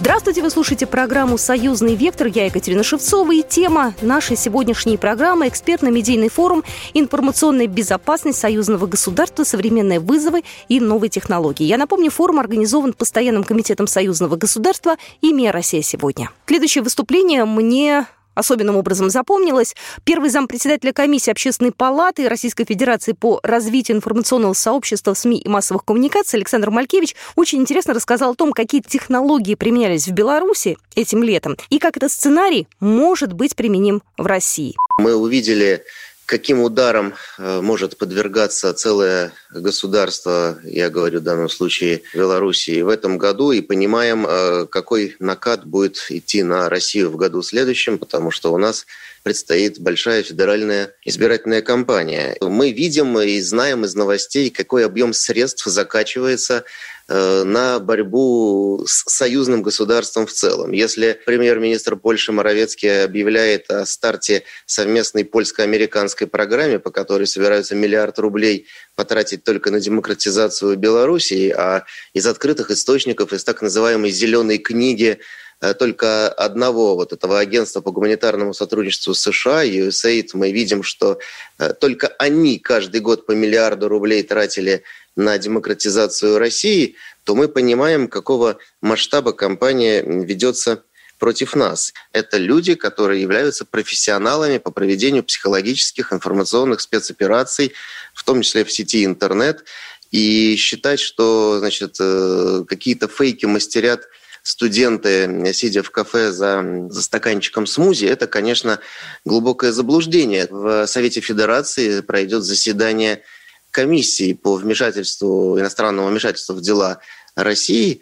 Здравствуйте, 0.00 0.42
вы 0.42 0.50
слушаете 0.50 0.86
программу 0.86 1.36
«Союзный 1.38 1.96
вектор». 1.96 2.28
Я 2.28 2.44
Екатерина 2.44 2.84
Шевцова. 2.84 3.32
И 3.32 3.42
тема 3.42 3.94
нашей 4.00 4.36
сегодняшней 4.36 4.96
программы– 4.96 5.48
экспертно-медийный 5.48 6.28
форум 6.28 6.62
«Информационная 6.94 7.66
безопасность 7.66 8.38
союзного 8.38 8.86
государства. 8.86 9.42
Современные 9.42 9.98
вызовы 9.98 10.44
и 10.68 10.78
новые 10.78 11.10
технологии». 11.10 11.64
Я 11.64 11.78
напомню, 11.78 12.12
форум 12.12 12.38
организован 12.38 12.92
Постоянным 12.92 13.42
комитетом 13.42 13.88
союзного 13.88 14.36
государства 14.36 14.96
«Имя 15.20 15.50
Россия 15.50 15.82
сегодня». 15.82 16.30
Следующее 16.46 16.84
выступление 16.84 17.44
мне 17.44 18.06
особенным 18.38 18.76
образом 18.76 19.10
запомнилось. 19.10 19.74
Первый 20.04 20.30
зампредседателя 20.30 20.92
комиссии 20.92 21.30
Общественной 21.30 21.72
палаты 21.72 22.28
Российской 22.28 22.64
Федерации 22.64 23.12
по 23.12 23.40
развитию 23.42 23.96
информационного 23.96 24.52
сообщества 24.52 25.14
в 25.14 25.18
СМИ 25.18 25.38
и 25.38 25.48
массовых 25.48 25.84
коммуникаций 25.84 26.38
Александр 26.38 26.70
Малькевич 26.70 27.14
очень 27.36 27.60
интересно 27.60 27.94
рассказал 27.94 28.32
о 28.32 28.34
том, 28.34 28.52
какие 28.52 28.80
технологии 28.80 29.54
применялись 29.54 30.06
в 30.06 30.12
Беларуси 30.12 30.78
этим 30.94 31.22
летом 31.22 31.56
и 31.70 31.78
как 31.78 31.96
этот 31.96 32.12
сценарий 32.12 32.68
может 32.80 33.32
быть 33.32 33.56
применим 33.56 34.02
в 34.16 34.26
России. 34.26 34.76
Мы 34.98 35.14
увидели 35.14 35.84
каким 36.28 36.60
ударом 36.60 37.14
э, 37.38 37.62
может 37.62 37.96
подвергаться 37.96 38.74
целое 38.74 39.32
государство, 39.50 40.58
я 40.62 40.90
говорю 40.90 41.20
в 41.20 41.22
данном 41.22 41.48
случае 41.48 42.02
Белоруссии, 42.12 42.82
в 42.82 42.88
этом 42.90 43.16
году, 43.16 43.50
и 43.50 43.62
понимаем, 43.62 44.26
э, 44.28 44.66
какой 44.66 45.16
накат 45.20 45.64
будет 45.64 46.04
идти 46.10 46.42
на 46.42 46.68
Россию 46.68 47.10
в 47.10 47.16
году 47.16 47.40
следующем, 47.42 47.96
потому 47.96 48.30
что 48.30 48.52
у 48.52 48.58
нас 48.58 48.84
предстоит 49.28 49.78
большая 49.78 50.22
федеральная 50.22 50.94
избирательная 51.04 51.60
кампания. 51.60 52.34
Мы 52.40 52.72
видим 52.72 53.18
и 53.18 53.38
знаем 53.42 53.84
из 53.84 53.94
новостей, 53.94 54.48
какой 54.48 54.86
объем 54.86 55.12
средств 55.12 55.66
закачивается 55.66 56.64
Э, 57.10 57.42
на 57.42 57.78
борьбу 57.78 58.84
с 58.86 59.10
союзным 59.10 59.62
государством 59.62 60.26
в 60.26 60.32
целом. 60.32 60.72
Если 60.72 61.18
премьер-министр 61.24 61.96
Польши 61.96 62.32
Моровецкий 62.32 63.04
объявляет 63.04 63.70
о 63.70 63.86
старте 63.86 64.42
совместной 64.66 65.24
польско-американской 65.24 66.26
программе, 66.26 66.78
по 66.78 66.90
которой 66.90 67.26
собираются 67.26 67.74
миллиард 67.74 68.18
рублей 68.18 68.66
потратить 68.94 69.42
только 69.42 69.70
на 69.70 69.80
демократизацию 69.80 70.76
Белоруссии, 70.76 71.48
а 71.48 71.86
из 72.12 72.26
открытых 72.26 72.70
источников, 72.70 73.32
из 73.32 73.42
так 73.42 73.62
называемой 73.62 74.10
«зеленой 74.10 74.58
книги» 74.58 75.18
только 75.74 76.28
одного 76.28 76.94
вот 76.94 77.12
этого 77.12 77.38
агентства 77.38 77.80
по 77.80 77.90
гуманитарному 77.90 78.54
сотрудничеству 78.54 79.14
США, 79.14 79.64
USAID, 79.64 80.30
мы 80.34 80.52
видим, 80.52 80.82
что 80.82 81.18
э, 81.58 81.72
только 81.72 82.08
они 82.18 82.58
каждый 82.58 83.00
год 83.00 83.26
по 83.26 83.32
миллиарду 83.32 83.88
рублей 83.88 84.22
тратили 84.22 84.84
на 85.16 85.36
демократизацию 85.36 86.38
России, 86.38 86.94
то 87.24 87.34
мы 87.34 87.48
понимаем, 87.48 88.06
какого 88.06 88.58
масштаба 88.80 89.32
кампания 89.32 90.02
ведется 90.02 90.84
против 91.18 91.56
нас. 91.56 91.92
Это 92.12 92.38
люди, 92.38 92.74
которые 92.74 93.20
являются 93.20 93.64
профессионалами 93.64 94.58
по 94.58 94.70
проведению 94.70 95.24
психологических 95.24 96.12
информационных 96.12 96.80
спецопераций, 96.80 97.72
в 98.14 98.24
том 98.24 98.42
числе 98.42 98.64
в 98.64 98.72
сети 98.72 99.04
интернет. 99.04 99.64
И 100.10 100.56
считать, 100.56 101.00
что 101.00 101.58
значит, 101.58 101.96
э, 102.00 102.64
какие-то 102.66 103.08
фейки 103.08 103.44
мастерят 103.44 104.08
студенты, 104.48 105.52
сидя 105.52 105.82
в 105.82 105.90
кафе 105.90 106.32
за, 106.32 106.88
за 106.88 107.02
стаканчиком 107.02 107.66
смузи, 107.66 108.06
это, 108.06 108.26
конечно, 108.26 108.80
глубокое 109.26 109.72
заблуждение. 109.72 110.46
В 110.50 110.86
Совете 110.86 111.20
Федерации 111.20 112.00
пройдет 112.00 112.44
заседание 112.44 113.22
комиссии 113.70 114.32
по 114.32 114.54
вмешательству, 114.54 115.60
иностранному 115.60 116.08
вмешательству 116.08 116.54
в 116.54 116.62
дела 116.62 117.00
России, 117.36 118.00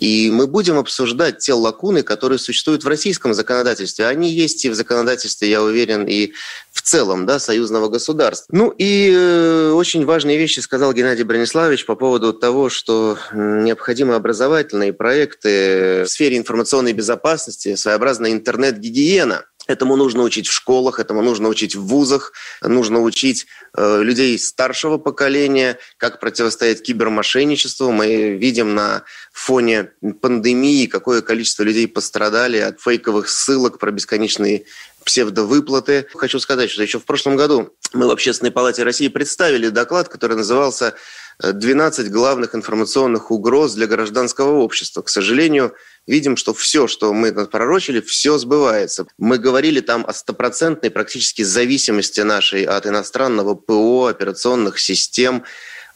и 0.00 0.30
мы 0.30 0.46
будем 0.46 0.76
обсуждать 0.76 1.38
те 1.38 1.52
лакуны, 1.52 2.02
которые 2.02 2.38
существуют 2.38 2.84
в 2.84 2.88
российском 2.88 3.32
законодательстве. 3.32 4.06
Они 4.06 4.30
есть 4.30 4.64
и 4.64 4.70
в 4.70 4.74
законодательстве, 4.74 5.50
я 5.50 5.62
уверен, 5.62 6.06
и 6.06 6.32
в 6.72 6.82
целом 6.82 7.26
да, 7.26 7.38
союзного 7.38 7.88
государства. 7.88 8.54
Ну 8.54 8.70
и 8.76 9.10
э, 9.12 9.70
очень 9.70 10.04
важные 10.04 10.36
вещи 10.36 10.60
сказал 10.60 10.92
Геннадий 10.92 11.24
Брониславович 11.24 11.86
по 11.86 11.94
поводу 11.94 12.32
того, 12.32 12.68
что 12.68 13.18
необходимы 13.32 14.14
образовательные 14.14 14.92
проекты 14.92 16.04
в 16.04 16.08
сфере 16.08 16.36
информационной 16.38 16.92
безопасности, 16.92 17.76
своеобразная 17.76 18.32
интернет-гигиена– 18.32 19.44
Этому 19.66 19.96
нужно 19.96 20.22
учить 20.22 20.46
в 20.46 20.52
школах, 20.52 21.00
этому 21.00 21.22
нужно 21.22 21.48
учить 21.48 21.74
в 21.74 21.86
вузах, 21.86 22.32
нужно 22.60 23.00
учить 23.00 23.46
э, 23.74 24.02
людей 24.02 24.38
старшего 24.38 24.98
поколения, 24.98 25.78
как 25.96 26.20
противостоять 26.20 26.82
кибермошенничеству. 26.82 27.90
Мы 27.90 28.32
видим 28.36 28.74
на 28.74 29.04
фоне 29.32 29.90
пандемии, 30.20 30.86
какое 30.86 31.22
количество 31.22 31.62
людей 31.62 31.88
пострадали 31.88 32.58
от 32.58 32.80
фейковых 32.80 33.28
ссылок 33.28 33.78
про 33.78 33.90
бесконечные 33.90 34.66
псевдовыплаты. 35.04 36.08
Хочу 36.14 36.38
сказать, 36.40 36.70
что 36.70 36.82
еще 36.82 36.98
в 36.98 37.04
прошлом 37.04 37.36
году 37.36 37.74
мы 37.92 38.06
в 38.06 38.10
Общественной 38.10 38.50
палате 38.50 38.82
России 38.82 39.08
представили 39.08 39.68
доклад, 39.68 40.08
который 40.08 40.36
назывался 40.36 40.94
12 41.42 42.10
главных 42.10 42.54
информационных 42.54 43.30
угроз 43.30 43.74
для 43.74 43.86
гражданского 43.86 44.58
общества. 44.58 45.02
К 45.02 45.08
сожалению, 45.08 45.74
видим, 46.06 46.36
что 46.36 46.54
все, 46.54 46.86
что 46.86 47.12
мы 47.12 47.32
пророчили, 47.46 48.00
все 48.00 48.38
сбывается. 48.38 49.06
Мы 49.18 49.38
говорили 49.38 49.80
там 49.80 50.04
о 50.06 50.12
стопроцентной 50.12 50.90
практически 50.90 51.42
зависимости 51.42 52.20
нашей 52.20 52.64
от 52.64 52.86
иностранного 52.86 53.54
ПО, 53.54 54.06
операционных 54.06 54.78
систем, 54.78 55.44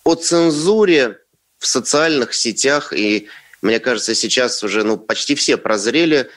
о 0.04 0.14
цензуре 0.14 1.18
в 1.58 1.66
социальных 1.66 2.34
сетях. 2.34 2.92
И 2.92 3.28
мне 3.62 3.80
кажется, 3.80 4.14
сейчас 4.14 4.62
уже 4.62 4.84
ну, 4.84 4.96
почти 4.96 5.34
все 5.34 5.56
прозрели, 5.56 6.30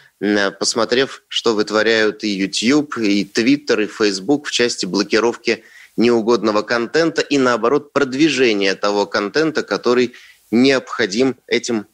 посмотрев, 0.60 1.24
что 1.28 1.56
вытворяют 1.56 2.24
и 2.24 2.30
YouTube, 2.30 2.98
и 2.98 3.24
Twitter, 3.24 3.84
и 3.84 3.88
Facebook 3.88 4.48
в 4.48 4.52
части 4.52 4.86
блокировки 4.86 5.64
неугодного 6.02 6.62
контента 6.64 7.22
и, 7.22 7.38
наоборот, 7.38 7.94
продвижения 7.94 8.76
того 8.76 9.06
контента, 9.06 9.64
который 9.64 10.14
необходим 10.52 11.36
этим 11.48 11.86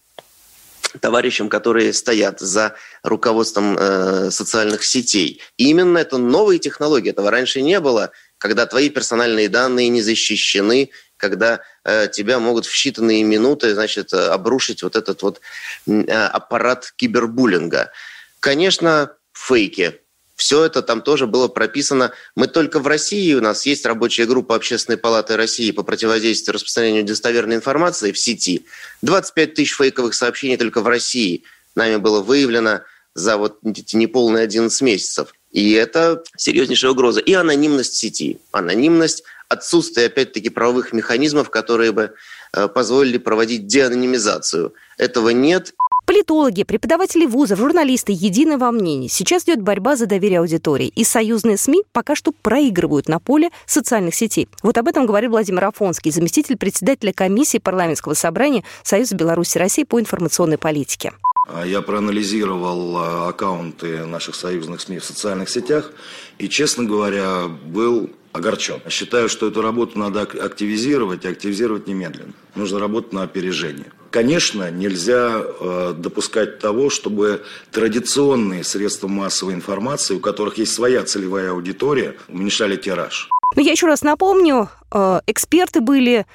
товарищам, 1.02 1.50
которые 1.50 1.94
стоят 1.94 2.40
за 2.40 2.76
руководством 3.04 3.78
э, 3.78 4.32
социальных 4.32 4.84
сетей. 4.84 5.42
И 5.58 5.70
именно 5.70 5.98
это 5.98 6.18
новые 6.18 6.60
технологии. 6.60 7.12
Этого 7.12 7.30
раньше 7.30 7.62
не 7.62 7.80
было, 7.80 8.12
когда 8.38 8.66
твои 8.66 8.90
персональные 8.90 9.50
данные 9.50 9.90
не 9.90 10.02
защищены, 10.02 10.90
когда 11.18 11.60
э, 11.84 12.08
тебя 12.12 12.40
могут 12.40 12.66
в 12.66 12.74
считанные 12.74 13.24
минуты 13.24 13.74
значит, 13.74 14.14
обрушить 14.14 14.82
вот 14.82 14.96
этот 14.96 15.22
вот 15.22 15.42
э, 15.88 16.02
аппарат 16.12 16.94
кибербуллинга. 16.96 17.92
Конечно, 18.40 19.12
фейки, 19.34 20.00
все 20.38 20.64
это 20.64 20.84
там 20.84 21.02
тоже 21.02 21.26
было 21.26 21.48
прописано. 21.48 22.14
Мы 22.36 22.48
только 22.48 22.80
в 22.80 22.88
России, 22.88 23.34
у 23.34 23.42
нас 23.42 23.66
есть 23.66 23.86
рабочая 23.86 24.26
группа 24.26 24.56
Общественной 24.56 24.98
палаты 24.98 25.36
России 25.36 25.72
по 25.72 25.84
противодействию 25.84 26.54
распространению 26.54 27.04
достоверной 27.04 27.56
информации 27.56 28.12
в 28.12 28.20
сети. 28.20 28.66
25 29.02 29.56
тысяч 29.56 29.76
фейковых 29.76 30.14
сообщений 30.14 30.56
только 30.56 30.82
в 30.82 30.88
России 30.88 31.44
нами 31.76 31.96
было 31.96 32.22
выявлено 32.22 32.82
за 33.16 33.38
вот 33.38 33.58
неполные 33.64 34.44
11 34.44 34.80
месяцев. 34.82 35.34
И 35.52 35.72
это 35.72 36.24
серьезнейшая 36.38 36.92
угроза. 36.92 37.20
И 37.20 37.34
анонимность 37.34 37.96
сети. 37.96 38.40
Анонимность, 38.52 39.24
отсутствие, 39.50 40.06
опять-таки, 40.06 40.50
правовых 40.50 40.94
механизмов, 40.94 41.50
которые 41.50 41.92
бы 41.92 42.14
э, 42.54 42.68
позволили 42.68 43.18
проводить 43.18 43.66
деанонимизацию. 43.66 44.76
Этого 45.00 45.30
нет. 45.30 45.74
Политологи, 46.08 46.64
преподаватели 46.64 47.26
вузов, 47.26 47.60
журналисты 47.60 48.14
едины 48.14 48.58
во 48.58 48.72
мнении. 48.72 49.10
Сейчас 49.10 49.44
идет 49.44 49.62
борьба 49.62 49.98
за 49.98 50.06
доверие 50.06 50.40
аудитории. 50.40 50.88
И 50.96 51.04
союзные 51.04 51.58
СМИ 51.58 51.84
пока 51.92 52.16
что 52.16 52.32
проигрывают 52.32 53.10
на 53.10 53.20
поле 53.20 53.50
социальных 53.66 54.16
сетей. 54.16 54.48
Вот 54.64 54.78
об 54.78 54.88
этом 54.88 55.06
говорил 55.06 55.32
Владимир 55.32 55.66
Афонский, 55.66 56.12
заместитель 56.12 56.56
председателя 56.56 57.12
комиссии 57.12 57.58
парламентского 57.58 58.14
собрания 58.14 58.64
Союза 58.84 59.18
Беларуси 59.18 59.58
России 59.58 59.84
по 59.84 60.00
информационной 60.00 60.58
политике. 60.58 61.12
А 61.46 61.66
я 61.66 61.82
проанализировал 61.82 62.98
а, 62.98 63.28
аккаунты 63.28 64.06
наших 64.06 64.36
союзных 64.36 64.80
СМИ 64.80 65.00
в 65.00 65.04
социальных 65.04 65.50
сетях 65.50 65.92
и, 66.38 66.48
честно 66.48 66.86
говоря, 66.86 67.48
был 67.48 68.10
огорчен. 68.38 68.82
Считаю, 68.90 69.30
что 69.30 69.48
эту 69.48 69.62
работу 69.62 70.00
надо 70.00 70.22
активизировать 70.22 71.26
и 71.26 71.28
активизировать 71.28 71.88
немедленно. 71.88 72.34
Нужно 72.56 72.80
работать 72.80 73.14
на 73.14 73.24
опережение. 73.24 73.92
Конечно, 74.10 74.72
нельзя 74.72 75.42
э, 75.44 75.94
допускать 75.98 76.60
того, 76.60 76.90
чтобы 76.90 77.44
традиционные 77.72 78.64
средства 78.64 79.08
массовой 79.08 79.54
информации, 79.54 80.16
у 80.16 80.20
которых 80.20 80.58
есть 80.58 80.74
своя 80.74 81.04
целевая 81.04 81.52
аудитория, 81.52 82.16
уменьшали 82.30 82.78
тираж. 82.78 83.30
Но 83.56 83.62
я 83.62 83.72
еще 83.72 83.88
раз 83.88 84.02
напомню, 84.02 84.70
э, 84.92 85.20
эксперты 85.28 85.82
были 85.82 86.26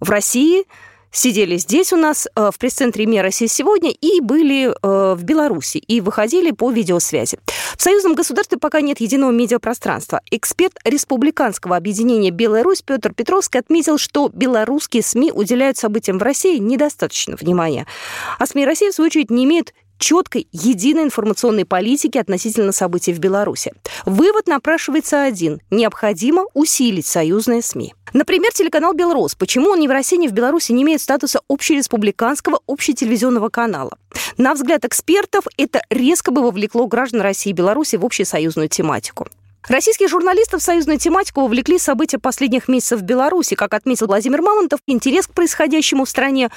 в 0.00 0.10
России, 0.10 0.64
сидели 1.10 1.56
здесь 1.56 1.92
у 1.92 1.96
нас 1.96 2.28
э, 2.34 2.50
в 2.52 2.58
пресс-центре 2.58 3.06
«Мир 3.06 3.22
России 3.22 3.46
сегодня» 3.46 3.90
и 3.90 4.20
были 4.20 4.68
э, 4.70 5.14
в 5.14 5.22
Беларуси 5.24 5.78
и 5.78 6.00
выходили 6.00 6.50
по 6.50 6.70
видеосвязи. 6.70 7.38
В 7.76 7.82
союзном 7.82 8.14
государстве 8.14 8.58
пока 8.58 8.80
нет 8.80 9.00
единого 9.00 9.30
медиапространства. 9.30 10.20
Эксперт 10.30 10.74
республиканского 10.84 11.76
объединения 11.76 12.30
«Беларусь» 12.30 12.82
Петр 12.82 13.12
Петровский 13.12 13.58
отметил, 13.58 13.98
что 13.98 14.30
белорусские 14.32 15.02
СМИ 15.02 15.32
уделяют 15.32 15.76
событиям 15.76 16.18
в 16.18 16.22
России 16.22 16.58
недостаточно 16.58 17.36
внимания. 17.36 17.86
А 18.38 18.46
СМИ 18.46 18.64
России, 18.64 18.90
в 18.90 18.94
свою 18.94 19.06
очередь, 19.06 19.30
не 19.30 19.44
имеют 19.44 19.72
четкой, 19.98 20.48
единой 20.52 21.04
информационной 21.04 21.64
политики 21.64 22.18
относительно 22.18 22.72
событий 22.72 23.12
в 23.12 23.18
Беларуси. 23.18 23.72
Вывод 24.06 24.46
напрашивается 24.46 25.22
один. 25.22 25.60
Необходимо 25.70 26.46
усилить 26.54 27.06
союзные 27.06 27.62
СМИ. 27.62 27.94
Например, 28.12 28.52
телеканал 28.52 28.94
«Белрос». 28.94 29.34
Почему 29.34 29.70
он 29.70 29.80
ни 29.80 29.86
в 29.86 29.90
России, 29.90 30.16
ни 30.16 30.28
в 30.28 30.32
Беларуси 30.32 30.72
не 30.72 30.82
имеет 30.82 31.00
статуса 31.00 31.40
общереспубликанского 31.48 32.60
общетелевизионного 32.66 33.48
канала? 33.50 33.98
На 34.38 34.54
взгляд 34.54 34.84
экспертов, 34.84 35.44
это 35.56 35.82
резко 35.90 36.30
бы 36.30 36.42
вовлекло 36.42 36.86
граждан 36.86 37.20
России 37.20 37.50
и 37.50 37.54
Беларуси 37.54 37.96
в 37.96 38.04
общесоюзную 38.06 38.68
тематику. 38.68 39.28
Российских 39.68 40.08
журналистов 40.08 40.62
в 40.62 40.64
союзную 40.64 40.98
тематику 40.98 41.42
вовлекли 41.42 41.78
события 41.78 42.18
последних 42.18 42.68
месяцев 42.68 43.00
в 43.00 43.02
Беларуси. 43.02 43.54
Как 43.54 43.74
отметил 43.74 44.06
Владимир 44.06 44.40
Мамонтов, 44.40 44.80
интерес 44.86 45.26
к 45.26 45.34
происходящему 45.34 46.06
в 46.06 46.08
стране 46.08 46.50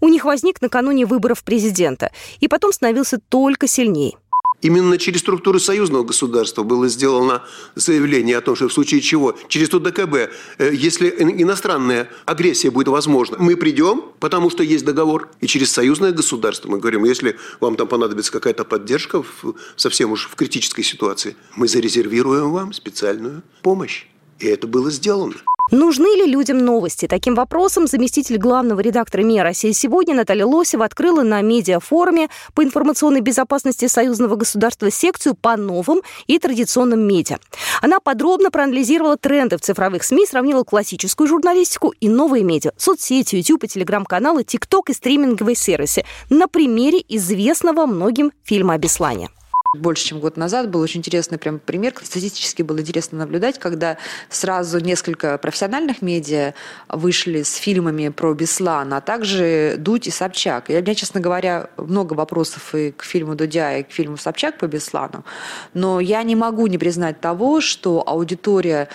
у 0.00 0.08
них 0.08 0.24
возник 0.24 0.60
накануне 0.60 1.06
выборов 1.06 1.44
президента 1.44 2.10
и 2.40 2.48
потом 2.48 2.72
становился 2.72 3.18
только 3.28 3.66
сильнее. 3.66 4.16
Именно 4.62 4.98
через 4.98 5.20
структуры 5.20 5.58
союзного 5.58 6.04
государства 6.04 6.62
было 6.62 6.88
сделано 6.88 7.42
заявление 7.74 8.36
о 8.36 8.40
том, 8.42 8.56
что 8.56 8.68
в 8.68 8.72
случае 8.72 9.00
чего, 9.00 9.34
через 9.48 9.70
тот 9.70 9.82
ДКБ, 9.84 10.14
э, 10.58 10.70
если 10.74 11.08
иностранная 11.08 12.10
агрессия 12.26 12.70
будет 12.70 12.88
возможна, 12.88 13.38
мы 13.38 13.56
придем, 13.56 14.04
потому 14.18 14.50
что 14.50 14.62
есть 14.62 14.84
договор, 14.84 15.30
и 15.40 15.46
через 15.46 15.72
союзное 15.72 16.12
государство 16.12 16.68
мы 16.68 16.78
говорим, 16.78 17.04
если 17.04 17.38
вам 17.60 17.76
там 17.76 17.88
понадобится 17.88 18.32
какая-то 18.32 18.64
поддержка 18.64 19.22
в, 19.22 19.54
совсем 19.76 20.12
уж 20.12 20.28
в 20.28 20.34
критической 20.34 20.84
ситуации, 20.84 21.36
мы 21.56 21.66
зарезервируем 21.66 22.52
вам 22.52 22.74
специальную 22.74 23.42
помощь. 23.62 24.06
И 24.40 24.46
это 24.46 24.66
было 24.66 24.90
сделано. 24.90 25.34
Нужны 25.70 26.16
ли 26.16 26.26
людям 26.26 26.58
новости? 26.58 27.06
Таким 27.06 27.36
вопросом 27.36 27.86
заместитель 27.86 28.38
главного 28.38 28.80
редактора 28.80 29.22
МИА 29.22 29.44
«Россия 29.44 29.72
сегодня» 29.72 30.16
Наталья 30.16 30.44
Лосева 30.44 30.84
открыла 30.84 31.22
на 31.22 31.40
медиафоруме 31.42 32.28
по 32.54 32.64
информационной 32.64 33.20
безопасности 33.20 33.86
союзного 33.86 34.34
государства 34.34 34.90
секцию 34.90 35.36
по 35.36 35.56
новым 35.56 36.02
и 36.26 36.40
традиционным 36.40 37.06
медиа. 37.06 37.38
Она 37.82 38.00
подробно 38.00 38.50
проанализировала 38.50 39.16
тренды 39.16 39.58
в 39.58 39.60
цифровых 39.60 40.02
СМИ, 40.02 40.26
сравнила 40.26 40.64
классическую 40.64 41.28
журналистику 41.28 41.94
и 42.00 42.08
новые 42.08 42.42
медиа, 42.42 42.72
соцсети, 42.76 43.36
YouTube, 43.36 43.68
телеграм-каналы, 43.68 44.42
ТикТок 44.42 44.90
и 44.90 44.92
стриминговые 44.92 45.54
сервисы 45.54 46.04
на 46.30 46.48
примере 46.48 47.00
известного 47.08 47.86
многим 47.86 48.32
фильма 48.42 48.74
о 48.74 48.78
Беслане. 48.78 49.30
Больше, 49.76 50.06
чем 50.06 50.18
год 50.18 50.36
назад 50.36 50.68
был 50.68 50.80
очень 50.80 50.98
интересный 50.98 51.38
прям 51.38 51.60
пример. 51.60 51.94
Статистически 52.02 52.62
было 52.62 52.80
интересно 52.80 53.18
наблюдать, 53.18 53.60
когда 53.60 53.98
сразу 54.28 54.80
несколько 54.80 55.38
профессиональных 55.38 56.02
медиа 56.02 56.54
вышли 56.88 57.44
с 57.44 57.54
фильмами 57.54 58.08
про 58.08 58.34
Беслана, 58.34 58.96
а 58.96 59.00
также 59.00 59.76
Дудь 59.78 60.08
и 60.08 60.10
Собчак. 60.10 60.70
И 60.70 60.76
у 60.76 60.82
меня, 60.82 60.96
честно 60.96 61.20
говоря, 61.20 61.70
много 61.76 62.14
вопросов 62.14 62.74
и 62.74 62.90
к 62.90 63.04
фильму 63.04 63.36
Дудя, 63.36 63.76
и 63.76 63.84
к 63.84 63.92
фильму 63.92 64.16
Собчак 64.16 64.58
по 64.58 64.66
Беслану. 64.66 65.24
Но 65.72 66.00
я 66.00 66.24
не 66.24 66.34
могу 66.34 66.66
не 66.66 66.76
признать 66.76 67.20
того, 67.20 67.60
что 67.60 68.02
аудитория 68.04 68.88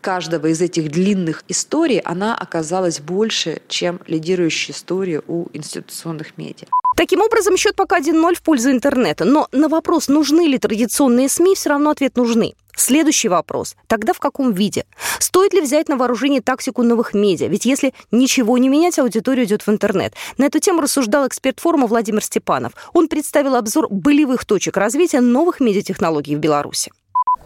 каждого 0.00 0.46
из 0.46 0.60
этих 0.60 0.90
длинных 0.90 1.44
историй, 1.48 1.98
она 1.98 2.36
оказалась 2.36 3.00
больше, 3.00 3.62
чем 3.68 4.00
лидирующая 4.06 4.74
история 4.74 5.22
у 5.26 5.46
институционных 5.52 6.38
медиа. 6.38 6.66
Таким 6.96 7.20
образом, 7.20 7.56
счет 7.56 7.74
пока 7.74 7.98
1-0 7.98 8.36
в 8.36 8.42
пользу 8.42 8.70
интернета. 8.70 9.24
Но 9.24 9.48
на 9.50 9.68
вопрос, 9.68 10.08
нужны 10.08 10.46
ли 10.46 10.58
традиционные 10.58 11.28
СМИ, 11.28 11.56
все 11.56 11.70
равно 11.70 11.90
ответ 11.90 12.16
нужны. 12.16 12.54
Следующий 12.76 13.28
вопрос. 13.28 13.76
Тогда 13.86 14.12
в 14.12 14.20
каком 14.20 14.52
виде? 14.52 14.84
Стоит 15.18 15.52
ли 15.54 15.60
взять 15.60 15.88
на 15.88 15.96
вооружение 15.96 16.40
тактику 16.40 16.82
новых 16.82 17.14
медиа? 17.14 17.48
Ведь 17.48 17.64
если 17.64 17.94
ничего 18.10 18.58
не 18.58 18.68
менять, 18.68 18.98
аудитория 18.98 19.44
идет 19.44 19.62
в 19.62 19.68
интернет. 19.68 20.14
На 20.38 20.44
эту 20.44 20.58
тему 20.58 20.80
рассуждал 20.80 21.26
эксперт 21.26 21.60
форума 21.60 21.86
Владимир 21.86 22.22
Степанов. 22.22 22.72
Он 22.92 23.08
представил 23.08 23.56
обзор 23.56 23.88
болевых 23.90 24.44
точек 24.44 24.76
развития 24.76 25.20
новых 25.20 25.60
медиатехнологий 25.60 26.36
в 26.36 26.40
Беларуси 26.40 26.92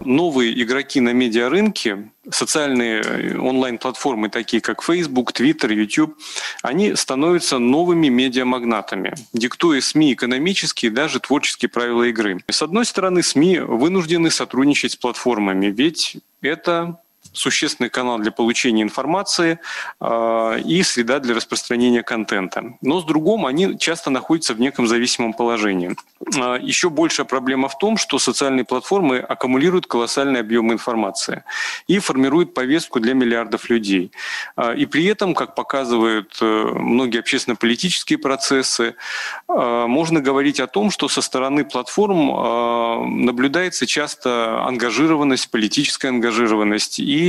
новые 0.00 0.60
игроки 0.62 1.00
на 1.00 1.12
медиарынке, 1.12 2.10
социальные 2.30 3.02
э, 3.02 3.38
онлайн-платформы, 3.38 4.28
такие 4.28 4.60
как 4.60 4.82
Facebook, 4.82 5.32
Twitter, 5.32 5.72
YouTube, 5.72 6.16
они 6.62 6.94
становятся 6.94 7.58
новыми 7.58 8.08
медиамагнатами, 8.08 9.14
диктуя 9.32 9.80
СМИ 9.80 10.14
экономические 10.14 10.90
и 10.90 10.94
даже 10.94 11.20
творческие 11.20 11.68
правила 11.68 12.04
игры. 12.04 12.40
С 12.48 12.62
одной 12.62 12.84
стороны, 12.84 13.22
СМИ 13.22 13.60
вынуждены 13.60 14.30
сотрудничать 14.30 14.92
с 14.92 14.96
платформами, 14.96 15.66
ведь 15.66 16.18
это 16.40 16.98
существенный 17.32 17.90
канал 17.90 18.18
для 18.18 18.32
получения 18.32 18.82
информации 18.82 19.58
э, 20.00 20.60
и 20.64 20.82
среда 20.82 21.18
для 21.20 21.34
распространения 21.34 22.02
контента. 22.02 22.74
Но 22.80 23.00
с 23.00 23.04
другом 23.04 23.46
они 23.46 23.78
часто 23.78 24.10
находятся 24.10 24.54
в 24.54 24.60
неком 24.60 24.86
зависимом 24.86 25.32
положении. 25.32 25.96
Э, 26.36 26.58
еще 26.60 26.90
большая 26.90 27.26
проблема 27.26 27.68
в 27.68 27.78
том, 27.78 27.96
что 27.96 28.18
социальные 28.18 28.64
платформы 28.64 29.18
аккумулируют 29.18 29.86
колоссальный 29.86 30.40
объем 30.40 30.72
информации 30.72 31.44
и 31.86 31.98
формируют 31.98 32.54
повестку 32.54 33.00
для 33.00 33.14
миллиардов 33.14 33.70
людей. 33.70 34.12
Э, 34.56 34.74
и 34.76 34.86
при 34.86 35.04
этом, 35.06 35.34
как 35.34 35.54
показывают 35.54 36.36
э, 36.40 36.44
многие 36.74 37.20
общественно-политические 37.20 38.18
процессы, 38.18 38.94
можно 39.48 40.20
говорить 40.20 40.60
о 40.60 40.66
том, 40.66 40.90
что 40.90 41.08
со 41.08 41.22
стороны 41.22 41.64
платформ 41.64 43.24
наблюдается 43.24 43.86
часто 43.86 44.64
ангажированность, 44.64 45.50
политическая 45.50 46.08
ангажированность 46.08 46.98
и 46.98 47.27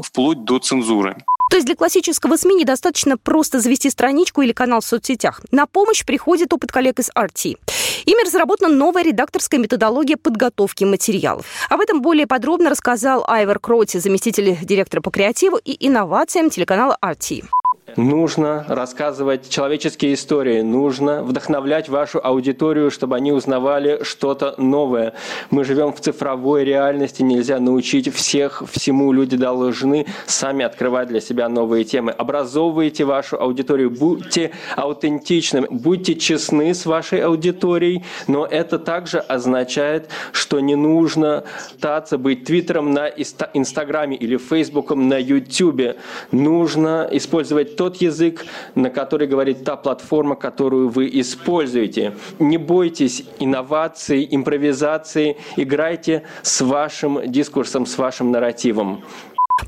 вплоть 0.00 0.44
до 0.44 0.58
цензуры. 0.58 1.16
То 1.48 1.56
есть 1.56 1.66
для 1.66 1.76
классического 1.76 2.36
СМИ 2.36 2.56
недостаточно 2.56 3.16
просто 3.16 3.60
завести 3.60 3.88
страничку 3.88 4.42
или 4.42 4.52
канал 4.52 4.80
в 4.80 4.84
соцсетях. 4.84 5.40
На 5.52 5.66
помощь 5.66 6.04
приходит 6.04 6.52
опыт 6.52 6.72
коллег 6.72 6.98
из 6.98 7.08
RT. 7.10 7.56
Ими 8.04 8.26
разработана 8.26 8.74
новая 8.74 9.04
редакторская 9.04 9.60
методология 9.60 10.16
подготовки 10.16 10.82
материалов. 10.84 11.46
Об 11.68 11.80
этом 11.80 12.02
более 12.02 12.26
подробно 12.26 12.70
рассказал 12.70 13.24
Айвер 13.28 13.60
Кроти, 13.60 13.98
заместитель 13.98 14.58
директора 14.60 15.00
по 15.00 15.10
креативу 15.10 15.56
и 15.64 15.76
инновациям 15.86 16.50
телеканала 16.50 16.98
RT. 17.02 17.44
Нужно 17.94 18.64
рассказывать 18.68 19.48
человеческие 19.48 20.14
истории, 20.14 20.60
нужно 20.60 21.22
вдохновлять 21.22 21.88
вашу 21.88 22.20
аудиторию, 22.22 22.90
чтобы 22.90 23.14
они 23.14 23.30
узнавали 23.30 24.02
что-то 24.02 24.54
новое. 24.58 25.14
Мы 25.50 25.64
живем 25.64 25.92
в 25.92 26.00
цифровой 26.00 26.64
реальности, 26.64 27.22
нельзя 27.22 27.60
научить 27.60 28.12
всех 28.12 28.64
всему. 28.70 29.12
Люди 29.12 29.36
должны 29.36 30.06
сами 30.26 30.64
открывать 30.64 31.08
для 31.08 31.20
себя 31.20 31.48
новые 31.48 31.84
темы. 31.84 32.10
Образовывайте 32.10 33.04
вашу 33.04 33.40
аудиторию, 33.40 33.90
будьте 33.90 34.50
аутентичными, 34.74 35.68
будьте 35.70 36.16
честны 36.16 36.74
с 36.74 36.86
вашей 36.86 37.20
аудиторией, 37.20 38.04
но 38.26 38.44
это 38.44 38.80
также 38.80 39.20
означает, 39.20 40.10
что 40.32 40.58
не 40.58 40.74
нужно 40.74 41.44
пытаться 41.74 42.18
быть 42.18 42.44
твиттером 42.44 42.90
на 42.90 43.06
Инстаграме 43.06 44.16
или 44.16 44.36
Фейсбуком 44.36 45.08
на 45.08 45.18
Ютубе. 45.18 45.96
Нужно 46.32 47.08
использовать 47.12 47.75
тот 47.76 47.96
язык, 47.96 48.44
на 48.74 48.90
который 48.90 49.28
говорит 49.28 49.64
та 49.64 49.76
платформа, 49.76 50.34
которую 50.34 50.88
вы 50.88 51.08
используете. 51.12 52.16
Не 52.38 52.58
бойтесь 52.58 53.24
инноваций, 53.38 54.26
импровизации, 54.30 55.36
играйте 55.56 56.24
с 56.42 56.60
вашим 56.60 57.20
дискурсом, 57.30 57.86
с 57.86 57.98
вашим 57.98 58.30
нарративом. 58.30 59.04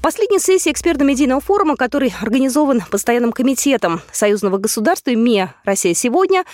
Последняя 0.03 0.39
сессия 0.39 0.71
экспертно-медийного 0.71 1.41
форума, 1.41 1.75
который 1.75 2.13
организован 2.21 2.83
Постоянным 2.91 3.33
комитетом 3.33 4.03
Союзного 4.13 4.59
государства 4.59 5.15
МИА 5.15 5.55
«Россия 5.65 5.95
сегодня», 5.95 6.45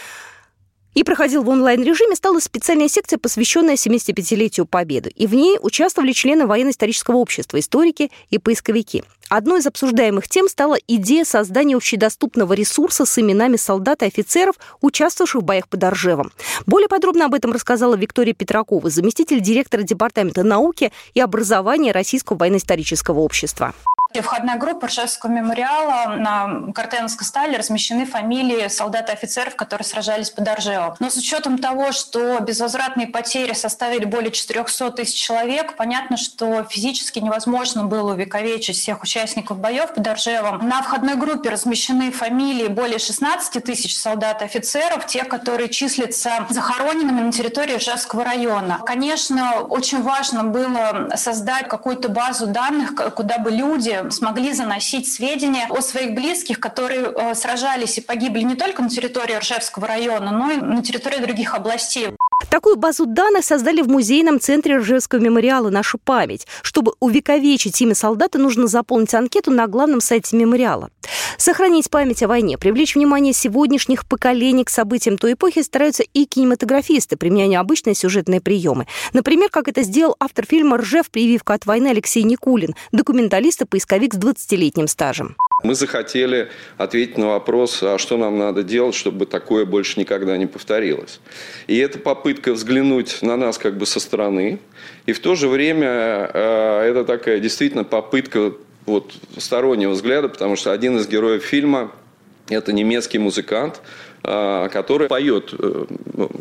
и 0.94 1.02
проходил 1.02 1.42
в 1.42 1.48
онлайн-режиме, 1.48 2.16
стала 2.16 2.40
специальная 2.40 2.88
секция, 2.88 3.18
посвященная 3.18 3.74
75-летию 3.74 4.66
Победы. 4.66 5.10
И 5.14 5.26
в 5.26 5.34
ней 5.34 5.58
участвовали 5.60 6.12
члены 6.12 6.46
военно-исторического 6.46 7.16
общества, 7.16 7.58
историки 7.58 8.10
и 8.30 8.38
поисковики. 8.38 9.04
Одной 9.28 9.60
из 9.60 9.66
обсуждаемых 9.66 10.28
тем 10.28 10.48
стала 10.48 10.76
идея 10.86 11.24
создания 11.24 11.76
общедоступного 11.76 12.52
ресурса 12.52 13.06
с 13.06 13.18
именами 13.18 13.56
солдат 13.56 14.02
и 14.02 14.06
офицеров, 14.06 14.56
участвовавших 14.80 15.42
в 15.42 15.44
боях 15.44 15.68
под 15.68 15.82
Оржевом. 15.82 16.32
Более 16.66 16.88
подробно 16.88 17.26
об 17.26 17.34
этом 17.34 17.52
рассказала 17.52 17.94
Виктория 17.94 18.34
Петракова, 18.34 18.90
заместитель 18.90 19.40
директора 19.40 19.82
Департамента 19.82 20.42
науки 20.42 20.92
и 21.14 21.20
образования 21.20 21.92
Российского 21.92 22.36
военно-исторического 22.36 23.20
общества. 23.20 23.74
Входная 24.22 24.56
группа 24.56 24.86
Ржевского 24.86 25.30
мемориала 25.30 26.14
на 26.14 26.72
Картеновской 26.72 27.26
стали 27.26 27.56
размещены 27.56 28.06
фамилии 28.06 28.68
солдат 28.68 29.08
и 29.08 29.12
офицеров, 29.12 29.56
которые 29.56 29.84
сражались 29.84 30.30
под 30.30 30.46
Оржевом. 30.46 30.94
Но 31.00 31.10
с 31.10 31.16
учетом 31.16 31.58
того, 31.58 31.90
что 31.90 32.38
безвозвратные 32.38 33.08
потери 33.08 33.52
составили 33.54 34.04
более 34.04 34.30
400 34.30 34.92
тысяч 34.92 35.20
человек, 35.20 35.76
понятно, 35.76 36.16
что 36.16 36.64
физически 36.64 37.18
невозможно 37.18 37.84
было 37.84 38.12
увековечить 38.12 38.76
всех 38.76 39.02
участников 39.02 39.58
боев 39.58 39.92
под 39.94 40.06
Оржевом. 40.06 40.68
На 40.68 40.82
входной 40.82 41.16
группе 41.16 41.50
размещены 41.50 42.12
фамилии 42.12 42.68
более 42.68 42.98
16 42.98 43.64
тысяч 43.64 43.96
солдат 43.98 44.42
и 44.42 44.44
офицеров, 44.44 45.06
те, 45.06 45.24
которые 45.24 45.68
числятся 45.68 46.46
захороненными 46.50 47.20
на 47.20 47.32
территории 47.32 47.76
Ржевского 47.76 48.24
района. 48.24 48.80
Конечно, 48.86 49.62
очень 49.62 50.02
важно 50.02 50.44
было 50.44 51.10
создать 51.16 51.68
какую-то 51.68 52.08
базу 52.08 52.46
данных, 52.46 52.94
куда 53.14 53.38
бы 53.38 53.50
люди 53.50 54.03
смогли 54.10 54.52
заносить 54.52 55.12
сведения 55.12 55.66
о 55.68 55.80
своих 55.80 56.14
близких, 56.14 56.60
которые 56.60 57.12
э, 57.12 57.34
сражались 57.34 57.98
и 57.98 58.00
погибли 58.00 58.42
не 58.42 58.54
только 58.54 58.82
на 58.82 58.88
территории 58.88 59.36
Ржевского 59.36 59.86
района, 59.86 60.30
но 60.30 60.50
и 60.50 60.56
на 60.56 60.82
территории 60.82 61.18
других 61.18 61.54
областей. 61.54 62.08
Такую 62.50 62.76
базу 62.76 63.06
данных 63.06 63.44
создали 63.44 63.82
в 63.82 63.88
музейном 63.88 64.40
центре 64.40 64.76
Ржевского 64.76 65.20
мемориала 65.20 65.70
«Наша 65.70 65.98
память». 65.98 66.46
Чтобы 66.62 66.94
увековечить 67.00 67.80
имя 67.80 67.94
солдата, 67.94 68.38
нужно 68.38 68.66
заполнить 68.66 69.14
анкету 69.14 69.50
на 69.50 69.66
главном 69.66 70.00
сайте 70.00 70.36
мемориала. 70.36 70.90
Сохранить 71.36 71.90
память 71.90 72.22
о 72.22 72.28
войне, 72.28 72.56
привлечь 72.58 72.94
внимание 72.94 73.32
сегодняшних 73.32 74.06
поколений 74.06 74.64
к 74.64 74.70
событиям 74.70 75.18
той 75.18 75.34
эпохи 75.34 75.62
стараются 75.62 76.02
и 76.02 76.24
кинематографисты, 76.24 77.16
применяя 77.16 77.48
необычные 77.48 77.94
сюжетные 77.94 78.40
приемы. 78.40 78.86
Например, 79.12 79.50
как 79.50 79.68
это 79.68 79.82
сделал 79.82 80.16
автор 80.20 80.46
фильма 80.46 80.78
«Ржев. 80.78 81.10
Прививка 81.10 81.54
от 81.54 81.66
войны» 81.66 81.88
Алексей 81.88 82.22
Никулин, 82.22 82.74
документалист 82.92 83.62
и 83.62 83.64
поисковик 83.66 84.14
с 84.14 84.18
20-летним 84.18 84.88
стажем. 84.88 85.36
Мы 85.62 85.74
захотели 85.74 86.50
ответить 86.76 87.16
на 87.16 87.28
вопрос, 87.28 87.82
а 87.82 87.96
что 87.96 88.18
нам 88.18 88.38
надо 88.38 88.62
делать, 88.62 88.94
чтобы 88.94 89.24
такое 89.24 89.64
больше 89.64 89.98
никогда 89.98 90.36
не 90.36 90.46
повторилось. 90.46 91.20
И 91.68 91.78
это 91.78 91.98
попытка 91.98 92.33
взглянуть 92.44 93.22
на 93.22 93.36
нас 93.36 93.58
как 93.58 93.76
бы 93.76 93.86
со 93.86 94.00
стороны. 94.00 94.58
И 95.06 95.12
в 95.12 95.20
то 95.20 95.34
же 95.34 95.48
время 95.48 96.30
э, 96.32 96.88
это 96.90 97.04
такая 97.04 97.40
действительно 97.40 97.84
попытка 97.84 98.52
вот, 98.86 99.12
стороннего 99.36 99.92
взгляда, 99.92 100.28
потому 100.28 100.56
что 100.56 100.72
один 100.72 100.96
из 100.98 101.08
героев 101.08 101.42
фильма– 101.42 101.92
это 102.48 102.72
немецкий 102.72 103.18
музыкант, 103.18 103.80
а, 104.22 104.68
который 104.68 105.08
поет 105.08 105.54
э, 105.58 105.84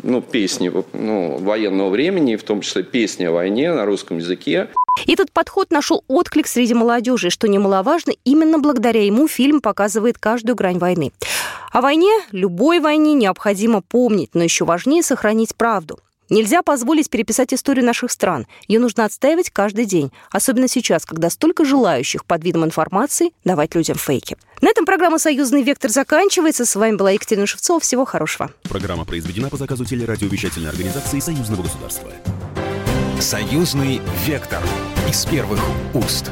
ну, 0.02 0.22
песни 0.22 0.72
ну, 0.92 1.38
военного 1.38 1.90
времени, 1.90 2.36
в 2.36 2.42
том 2.42 2.60
числе 2.60 2.82
песни 2.82 3.24
о 3.24 3.32
войне 3.32 3.72
на 3.72 3.84
русском 3.84 4.18
языке. 4.18 4.68
Этот 5.06 5.32
подход 5.32 5.70
нашел 5.70 6.04
отклик 6.06 6.46
среди 6.46 6.72
молодежи, 6.72 7.30
что 7.30 7.48
немаловажно, 7.48 8.12
именно 8.24 8.58
благодаря 8.58 9.04
ему 9.04 9.28
фильм 9.28 9.60
показывает 9.60 10.18
каждую 10.18 10.56
грань 10.56 10.78
войны. 10.78 11.12
О 11.74 11.80
войне, 11.80 12.12
любой 12.30 12.78
войне 12.78 13.14
необходимо 13.14 13.80
помнить, 13.82 14.30
но 14.32 14.44
еще 14.44 14.64
важнее 14.64 15.02
сохранить 15.02 15.56
правду. 15.56 15.98
Нельзя 16.30 16.62
позволить 16.62 17.10
переписать 17.10 17.52
историю 17.52 17.84
наших 17.84 18.12
стран. 18.12 18.46
Ее 18.68 18.78
нужно 18.78 19.04
отстаивать 19.04 19.50
каждый 19.50 19.84
день. 19.84 20.12
Особенно 20.30 20.68
сейчас, 20.68 21.04
когда 21.04 21.30
столько 21.30 21.64
желающих 21.64 22.26
под 22.26 22.44
видом 22.44 22.64
информации 22.64 23.32
давать 23.42 23.74
людям 23.74 23.96
фейки. 23.96 24.36
На 24.60 24.70
этом 24.70 24.86
программа 24.86 25.18
«Союзный 25.18 25.64
вектор» 25.64 25.90
заканчивается. 25.90 26.64
С 26.64 26.76
вами 26.76 26.94
была 26.94 27.10
Екатерина 27.10 27.48
Шевцова. 27.48 27.80
Всего 27.80 28.04
хорошего. 28.04 28.52
Программа 28.62 29.04
произведена 29.04 29.50
по 29.50 29.56
заказу 29.56 29.84
телерадиовещательной 29.84 30.70
организации 30.70 31.18
Союзного 31.18 31.62
государства. 31.62 32.08
«Союзный 33.18 34.00
вектор» 34.24 34.62
из 35.08 35.24
первых 35.26 35.58
уст. 35.92 36.30